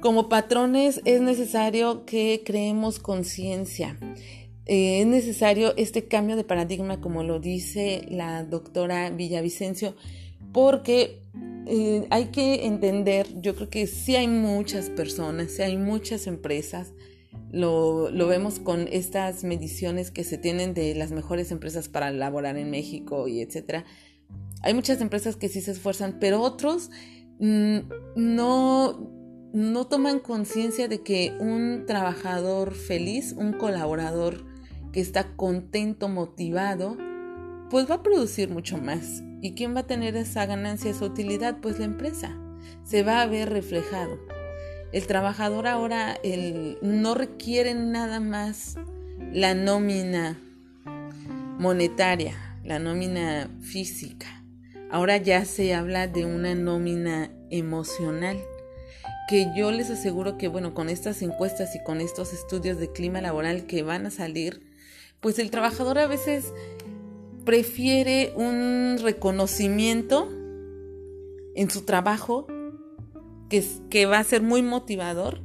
Como 0.00 0.28
patrones 0.28 1.00
es 1.04 1.20
necesario 1.20 2.06
que 2.06 2.42
creemos 2.44 2.98
conciencia. 2.98 3.98
Eh, 4.66 5.00
es 5.00 5.06
necesario 5.06 5.74
este 5.76 6.04
cambio 6.04 6.36
de 6.36 6.44
paradigma, 6.44 7.00
como 7.00 7.22
lo 7.24 7.40
dice 7.40 8.02
la 8.08 8.44
doctora 8.44 9.10
Villavicencio, 9.10 9.94
porque 10.52 11.22
eh, 11.66 12.06
hay 12.10 12.26
que 12.26 12.66
entender, 12.66 13.26
yo 13.40 13.54
creo 13.54 13.70
que 13.70 13.86
sí 13.86 14.14
hay 14.14 14.28
muchas 14.28 14.90
personas, 14.90 15.52
sí 15.52 15.62
hay 15.62 15.76
muchas 15.76 16.26
empresas, 16.26 16.92
lo, 17.50 18.10
lo, 18.10 18.26
vemos 18.26 18.58
con 18.58 18.88
estas 18.90 19.42
mediciones 19.42 20.10
que 20.10 20.22
se 20.22 20.36
tienen 20.36 20.74
de 20.74 20.94
las 20.94 21.12
mejores 21.12 21.50
empresas 21.50 21.88
para 21.88 22.10
laborar 22.10 22.58
en 22.58 22.70
México 22.70 23.26
y 23.26 23.40
etcétera, 23.40 23.86
hay 24.62 24.74
muchas 24.74 25.00
empresas 25.00 25.36
que 25.36 25.48
sí 25.48 25.60
se 25.60 25.72
esfuerzan, 25.72 26.18
pero 26.20 26.40
otros 26.42 26.90
mm, 27.38 27.78
no, 28.16 29.10
no 29.52 29.86
toman 29.86 30.18
conciencia 30.18 30.88
de 30.88 31.02
que 31.02 31.36
un 31.38 31.84
trabajador 31.86 32.74
feliz, 32.74 33.34
un 33.36 33.52
colaborador 33.52 34.44
que 34.92 35.00
está 35.00 35.36
contento, 35.36 36.08
motivado, 36.08 36.96
pues 37.70 37.88
va 37.90 37.96
a 37.96 38.02
producir 38.02 38.50
mucho 38.50 38.78
más. 38.78 39.22
¿Y 39.40 39.54
quién 39.54 39.74
va 39.74 39.80
a 39.80 39.86
tener 39.86 40.16
esa 40.16 40.46
ganancia, 40.46 40.90
esa 40.90 41.04
utilidad? 41.04 41.58
Pues 41.60 41.78
la 41.78 41.84
empresa. 41.84 42.36
Se 42.82 43.02
va 43.02 43.22
a 43.22 43.26
ver 43.26 43.50
reflejado. 43.50 44.18
El 44.92 45.06
trabajador 45.06 45.66
ahora 45.66 46.18
no 46.80 47.14
requiere 47.14 47.74
nada 47.74 48.20
más 48.20 48.76
la 49.32 49.54
nómina 49.54 50.38
monetaria, 51.58 52.34
la 52.64 52.78
nómina 52.78 53.50
física. 53.60 54.37
Ahora 54.90 55.18
ya 55.18 55.44
se 55.44 55.74
habla 55.74 56.06
de 56.06 56.24
una 56.24 56.54
nómina 56.54 57.30
emocional 57.50 58.38
que 59.28 59.48
yo 59.54 59.70
les 59.70 59.90
aseguro 59.90 60.38
que, 60.38 60.48
bueno, 60.48 60.72
con 60.72 60.88
estas 60.88 61.20
encuestas 61.20 61.76
y 61.76 61.82
con 61.82 62.00
estos 62.00 62.32
estudios 62.32 62.78
de 62.78 62.90
clima 62.90 63.20
laboral 63.20 63.66
que 63.66 63.82
van 63.82 64.06
a 64.06 64.10
salir, 64.10 64.62
pues 65.20 65.38
el 65.38 65.50
trabajador 65.50 65.98
a 65.98 66.06
veces 66.06 66.54
prefiere 67.44 68.32
un 68.36 68.96
reconocimiento 69.02 70.30
en 71.54 71.70
su 71.70 71.84
trabajo 71.84 72.46
que, 73.50 73.62
que 73.90 74.06
va 74.06 74.18
a 74.18 74.24
ser 74.24 74.42
muy 74.42 74.62
motivador 74.62 75.42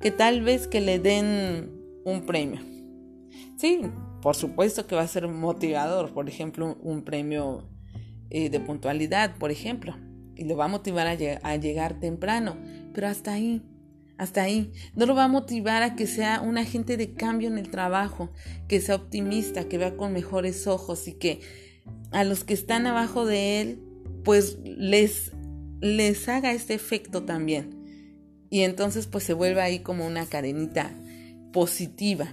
que 0.00 0.10
tal 0.10 0.42
vez 0.42 0.68
que 0.68 0.82
le 0.82 0.98
den 0.98 1.70
un 2.04 2.26
premio. 2.26 2.60
Sí, 3.56 3.80
por 4.20 4.36
supuesto 4.36 4.86
que 4.86 4.94
va 4.94 5.02
a 5.02 5.08
ser 5.08 5.26
motivador, 5.28 6.12
por 6.12 6.28
ejemplo, 6.28 6.76
un 6.82 7.02
premio 7.02 7.64
eh, 8.30 8.50
de 8.50 8.60
puntualidad, 8.60 9.36
por 9.38 9.50
ejemplo, 9.50 9.96
y 10.34 10.44
lo 10.44 10.56
va 10.56 10.66
a 10.66 10.68
motivar 10.68 11.06
a, 11.06 11.56
llegar 11.56 12.00
temprano, 12.00 12.56
pero 12.92 13.08
hasta 13.08 13.32
ahí, 13.32 13.62
hasta 14.18 14.42
ahí. 14.42 14.72
No 14.94 15.06
lo 15.06 15.14
va 15.14 15.24
a 15.24 15.28
motivar 15.28 15.82
a 15.82 15.96
que 15.96 16.06
sea 16.06 16.40
un 16.40 16.58
agente 16.58 16.96
de 16.96 17.12
cambio 17.14 17.48
en 17.48 17.58
el 17.58 17.70
trabajo, 17.70 18.30
que 18.68 18.80
sea 18.80 18.96
optimista, 18.96 19.68
que 19.68 19.78
vea 19.78 19.96
con 19.96 20.12
mejores 20.12 20.66
ojos 20.66 21.08
y 21.08 21.12
que 21.14 21.40
a 22.10 22.24
los 22.24 22.44
que 22.44 22.54
están 22.54 22.86
abajo 22.86 23.24
de 23.24 23.60
él, 23.60 23.82
pues 24.24 24.58
les, 24.64 25.32
les 25.80 26.28
haga 26.28 26.52
este 26.52 26.74
efecto 26.74 27.24
también. 27.24 27.76
Y 28.50 28.60
entonces 28.60 29.06
pues 29.06 29.24
se 29.24 29.34
vuelve 29.34 29.60
ahí 29.60 29.80
como 29.80 30.06
una 30.06 30.26
cadenita 30.26 30.90
positiva. 31.52 32.28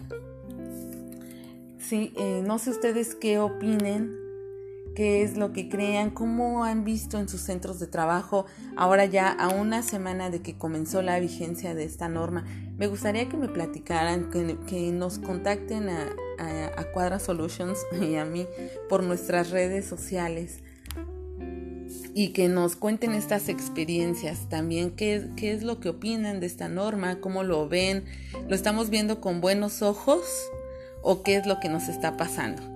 Sí, 1.80 2.14
eh, 2.18 2.42
no 2.46 2.60
sé 2.60 2.70
ustedes 2.72 3.16
qué 3.16 3.40
opinen, 3.40 4.23
qué 4.96 5.24
es 5.24 5.38
lo 5.38 5.54
que 5.54 5.70
crean, 5.70 6.12
cómo 6.12 6.64
han 6.64 6.84
visto 6.84 7.20
en 7.20 7.28
sus 7.28 7.42
centros 7.42 7.80
de 7.80 7.88
trabajo 7.88 8.46
ahora 8.76 9.06
ya 9.06 9.32
a 9.32 9.50
una 9.50 9.82
semana 9.82 10.30
de 10.30 10.42
que 10.42 10.58
comenzó 10.58 11.02
la 11.02 11.20
vigencia 11.20 11.74
de 11.74 11.84
esta 11.84 12.10
norma. 12.10 12.46
Me 12.78 12.88
gustaría 12.88 13.30
que 13.30 13.38
me 13.38 13.48
platicaran, 13.48 14.30
que, 14.30 14.92
nos 14.92 15.20
contacten 15.20 15.90
a, 15.90 16.10
a, 16.78 16.84
Quadra 16.92 17.20
Solutions 17.20 17.80
y 18.02 18.16
a 18.16 18.26
mí 18.26 18.46
por 18.90 19.04
nuestras 19.04 19.50
redes 19.50 19.86
sociales 19.86 20.60
y 22.16 22.30
que 22.30 22.48
nos 22.48 22.76
cuenten 22.76 23.14
estas 23.14 23.50
experiencias 23.50 24.48
también, 24.48 24.92
qué, 24.92 25.30
qué 25.36 25.52
es 25.52 25.64
lo 25.64 25.80
que 25.80 25.90
opinan 25.90 26.40
de 26.40 26.46
esta 26.46 26.70
norma, 26.70 27.20
cómo 27.20 27.44
lo 27.44 27.68
ven, 27.68 28.06
lo 28.48 28.56
estamos 28.56 28.92
viendo 28.92 29.20
con 29.20 29.42
buenos 29.42 29.82
ojos 29.82 30.22
o 31.02 31.24
qué 31.24 31.38
es 31.38 31.48
lo 31.48 31.60
que 31.60 31.70
nos 31.70 31.90
está 31.90 32.16
pasando. 32.16 32.73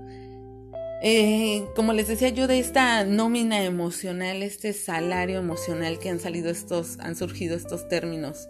Eh, 1.00 1.68
como 1.76 1.94
les 1.94 2.08
decía 2.08 2.30
yo 2.30 2.48
de 2.48 2.60
esta 2.60 3.06
nómina 3.06 3.64
emocional, 3.64 4.42
este 4.42 4.74
salario 4.74 5.38
emocional 5.38 6.00
que 6.00 6.10
han 6.10 6.20
salido 6.20 6.50
estos, 6.50 6.98
han 7.00 7.16
surgido 7.16 7.56
estos 7.56 7.88
términos 7.88 8.50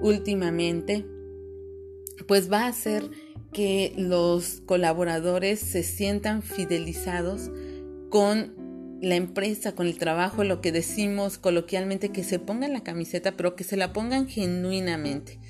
últimamente, 0.00 1.04
pues 2.28 2.50
va 2.50 2.64
a 2.64 2.68
hacer 2.68 3.10
que 3.52 3.92
los 3.96 4.62
colaboradores 4.66 5.58
se 5.58 5.82
sientan 5.82 6.42
fidelizados 6.42 7.50
con 8.08 8.54
la 9.02 9.16
empresa, 9.16 9.74
con 9.74 9.88
el 9.88 9.98
trabajo, 9.98 10.44
lo 10.44 10.60
que 10.60 10.70
decimos 10.70 11.38
coloquialmente, 11.38 12.10
que 12.10 12.22
se 12.22 12.38
pongan 12.38 12.72
la 12.72 12.84
camiseta, 12.84 13.36
pero 13.36 13.56
que 13.56 13.64
se 13.64 13.76
la 13.76 13.92
pongan 13.92 14.28
genuinamente. 14.28 15.40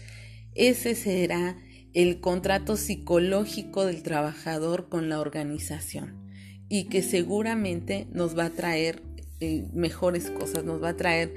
Ese 0.54 0.94
será 0.94 1.58
el 1.92 2.20
contrato 2.20 2.76
psicológico 2.76 3.84
del 3.84 4.02
trabajador 4.02 4.88
con 4.88 5.10
la 5.10 5.20
organización 5.20 6.29
y 6.70 6.84
que 6.84 7.02
seguramente 7.02 8.06
nos 8.12 8.38
va 8.38 8.46
a 8.46 8.50
traer 8.50 9.02
eh, 9.40 9.66
mejores 9.74 10.30
cosas, 10.30 10.64
nos 10.64 10.82
va 10.82 10.90
a 10.90 10.96
traer 10.96 11.34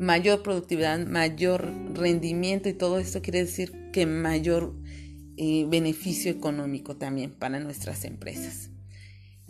mayor 0.00 0.42
productividad, 0.42 1.06
mayor 1.06 1.70
rendimiento 1.92 2.68
y 2.68 2.72
todo 2.72 2.98
esto 2.98 3.20
quiere 3.22 3.40
decir 3.40 3.90
que 3.92 4.06
mayor 4.06 4.74
eh, 5.36 5.66
beneficio 5.68 6.32
económico 6.32 6.96
también 6.96 7.30
para 7.30 7.60
nuestras 7.60 8.04
empresas. 8.06 8.70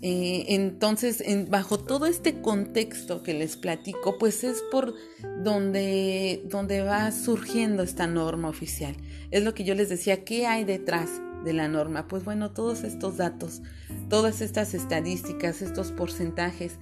Eh, 0.02 0.46
entonces, 0.48 1.22
bajo 1.48 1.78
todo 1.78 2.06
este 2.06 2.40
contexto 2.42 3.22
que 3.22 3.34
les 3.34 3.56
platico, 3.56 4.18
pues 4.18 4.42
es 4.42 4.62
por 4.72 4.94
donde, 5.42 6.42
donde 6.50 6.82
va 6.82 7.12
surgiendo 7.12 7.84
esta 7.84 8.08
norma 8.08 8.48
oficial. 8.48 8.96
Es 9.30 9.44
lo 9.44 9.54
que 9.54 9.64
yo 9.64 9.76
les 9.76 9.88
decía, 9.88 10.24
¿qué 10.24 10.46
hay 10.46 10.64
detrás 10.64 11.08
de 11.44 11.52
la 11.52 11.68
norma? 11.68 12.08
Pues 12.08 12.24
bueno, 12.24 12.50
todos 12.50 12.84
estos 12.84 13.16
datos, 13.16 13.62
todas 14.08 14.40
estas 14.40 14.74
estadísticas, 14.74 15.62
estos 15.62 15.92
porcentajes 15.92 16.78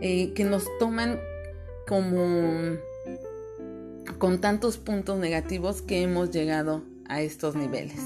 eh, 0.00 0.32
que 0.34 0.44
nos 0.44 0.64
toman 0.78 1.18
como 1.86 2.76
con 4.18 4.40
tantos 4.40 4.78
puntos 4.78 5.18
negativos 5.18 5.82
que 5.82 6.02
hemos 6.02 6.30
llegado 6.30 6.82
a 7.08 7.20
estos 7.20 7.54
niveles. 7.54 8.00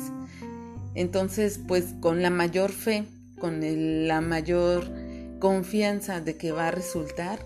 Entonces, 0.95 1.61
pues 1.67 1.95
con 2.01 2.23
la 2.23 2.31
mayor 2.31 2.73
fe, 2.73 3.05
con 3.39 3.61
la 4.09 4.21
mayor 4.21 4.91
confianza 5.39 6.21
de 6.21 6.37
que 6.37 6.53
va 6.53 6.69
a 6.69 6.71
resultar, 6.71 7.39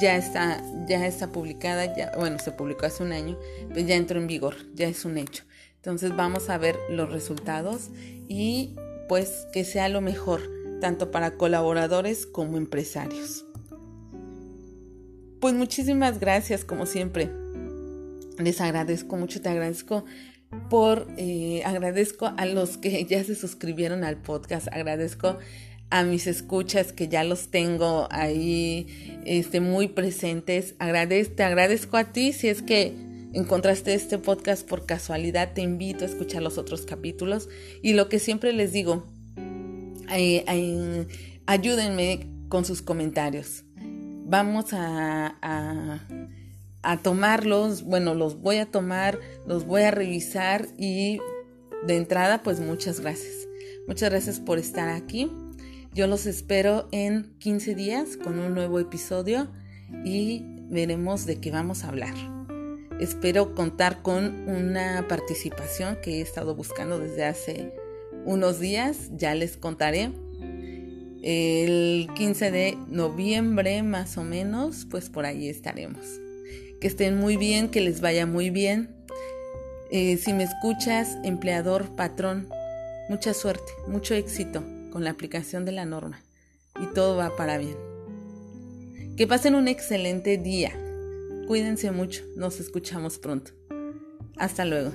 ya 0.00 0.16
está, 0.16 0.62
ya 0.86 1.06
está 1.06 1.30
publicada, 1.32 1.94
ya, 1.96 2.12
bueno, 2.16 2.38
se 2.38 2.52
publicó 2.52 2.86
hace 2.86 3.02
un 3.02 3.12
año, 3.12 3.38
pues 3.72 3.86
ya 3.86 3.96
entró 3.96 4.18
en 4.18 4.26
vigor, 4.26 4.56
ya 4.74 4.86
es 4.86 5.04
un 5.04 5.18
hecho. 5.18 5.44
Entonces 5.84 6.16
vamos 6.16 6.48
a 6.48 6.56
ver 6.56 6.78
los 6.88 7.12
resultados 7.12 7.90
y 8.26 8.74
pues 9.06 9.46
que 9.52 9.64
sea 9.64 9.90
lo 9.90 10.00
mejor, 10.00 10.40
tanto 10.80 11.10
para 11.10 11.36
colaboradores 11.36 12.24
como 12.24 12.56
empresarios. 12.56 13.44
Pues 15.42 15.52
muchísimas 15.52 16.20
gracias, 16.20 16.64
como 16.64 16.86
siempre. 16.86 17.30
Les 18.38 18.62
agradezco 18.62 19.18
mucho, 19.18 19.42
te 19.42 19.50
agradezco 19.50 20.06
por, 20.70 21.06
eh, 21.18 21.60
agradezco 21.66 22.32
a 22.34 22.46
los 22.46 22.78
que 22.78 23.04
ya 23.08 23.22
se 23.22 23.34
suscribieron 23.34 24.04
al 24.04 24.16
podcast, 24.16 24.68
agradezco 24.68 25.36
a 25.90 26.02
mis 26.02 26.26
escuchas 26.26 26.94
que 26.94 27.08
ya 27.08 27.24
los 27.24 27.48
tengo 27.50 28.08
ahí 28.10 29.20
este, 29.26 29.60
muy 29.60 29.88
presentes. 29.88 30.76
te 30.78 31.42
agradezco 31.42 31.98
a 31.98 32.04
ti 32.04 32.32
si 32.32 32.48
es 32.48 32.62
que 32.62 33.03
encontraste 33.34 33.94
este 33.94 34.18
podcast 34.18 34.66
por 34.66 34.86
casualidad, 34.86 35.52
te 35.52 35.60
invito 35.60 36.04
a 36.04 36.08
escuchar 36.08 36.42
los 36.42 36.56
otros 36.56 36.86
capítulos. 36.86 37.48
Y 37.82 37.92
lo 37.92 38.08
que 38.08 38.18
siempre 38.18 38.52
les 38.52 38.72
digo, 38.72 39.04
eh, 40.10 40.44
eh, 40.48 41.06
ayúdenme 41.46 42.28
con 42.48 42.64
sus 42.64 42.80
comentarios. 42.80 43.64
Vamos 44.26 44.72
a, 44.72 45.36
a, 46.82 47.02
tomarlos, 47.02 47.82
bueno, 47.82 48.14
los 48.14 48.40
voy 48.40 48.56
a 48.56 48.66
tomar, 48.66 49.18
los 49.46 49.66
voy 49.66 49.82
a 49.82 49.90
revisar 49.90 50.68
y 50.78 51.18
de 51.86 51.96
entrada, 51.96 52.42
pues 52.42 52.60
muchas 52.60 53.00
gracias. 53.00 53.48
Muchas 53.86 54.10
gracias 54.10 54.40
por 54.40 54.58
estar 54.58 54.88
aquí. 54.88 55.30
Yo 55.92 56.06
los 56.06 56.26
espero 56.26 56.88
en 56.90 57.34
15 57.38 57.74
días 57.74 58.16
con 58.16 58.38
un 58.38 58.54
nuevo 58.54 58.78
episodio 58.78 59.48
y 60.04 60.42
veremos 60.70 61.26
de 61.26 61.40
qué 61.40 61.50
vamos 61.50 61.84
a 61.84 61.88
hablar. 61.88 62.33
Espero 63.00 63.54
contar 63.54 64.02
con 64.02 64.48
una 64.48 65.06
participación 65.08 65.96
que 66.02 66.18
he 66.18 66.20
estado 66.20 66.54
buscando 66.54 66.98
desde 66.98 67.24
hace 67.24 67.72
unos 68.24 68.60
días, 68.60 69.10
ya 69.12 69.34
les 69.34 69.56
contaré. 69.56 70.10
El 71.22 72.08
15 72.14 72.50
de 72.50 72.78
noviembre 72.88 73.82
más 73.82 74.16
o 74.18 74.24
menos, 74.24 74.86
pues 74.90 75.10
por 75.10 75.26
ahí 75.26 75.48
estaremos. 75.48 76.04
Que 76.80 76.86
estén 76.86 77.16
muy 77.16 77.36
bien, 77.36 77.68
que 77.68 77.80
les 77.80 78.00
vaya 78.00 78.26
muy 78.26 78.50
bien. 78.50 78.94
Eh, 79.90 80.16
si 80.16 80.32
me 80.32 80.44
escuchas, 80.44 81.16
empleador, 81.24 81.96
patrón, 81.96 82.48
mucha 83.08 83.34
suerte, 83.34 83.72
mucho 83.88 84.14
éxito 84.14 84.62
con 84.92 85.04
la 85.04 85.10
aplicación 85.10 85.64
de 85.64 85.72
la 85.72 85.84
norma 85.84 86.22
y 86.80 86.86
todo 86.94 87.16
va 87.16 87.36
para 87.36 87.58
bien. 87.58 87.76
Que 89.16 89.26
pasen 89.26 89.54
un 89.54 89.68
excelente 89.68 90.38
día. 90.38 90.72
Cuídense 91.46 91.90
mucho, 91.90 92.24
nos 92.36 92.58
escuchamos 92.58 93.18
pronto. 93.18 93.52
Hasta 94.36 94.64
luego. 94.64 94.92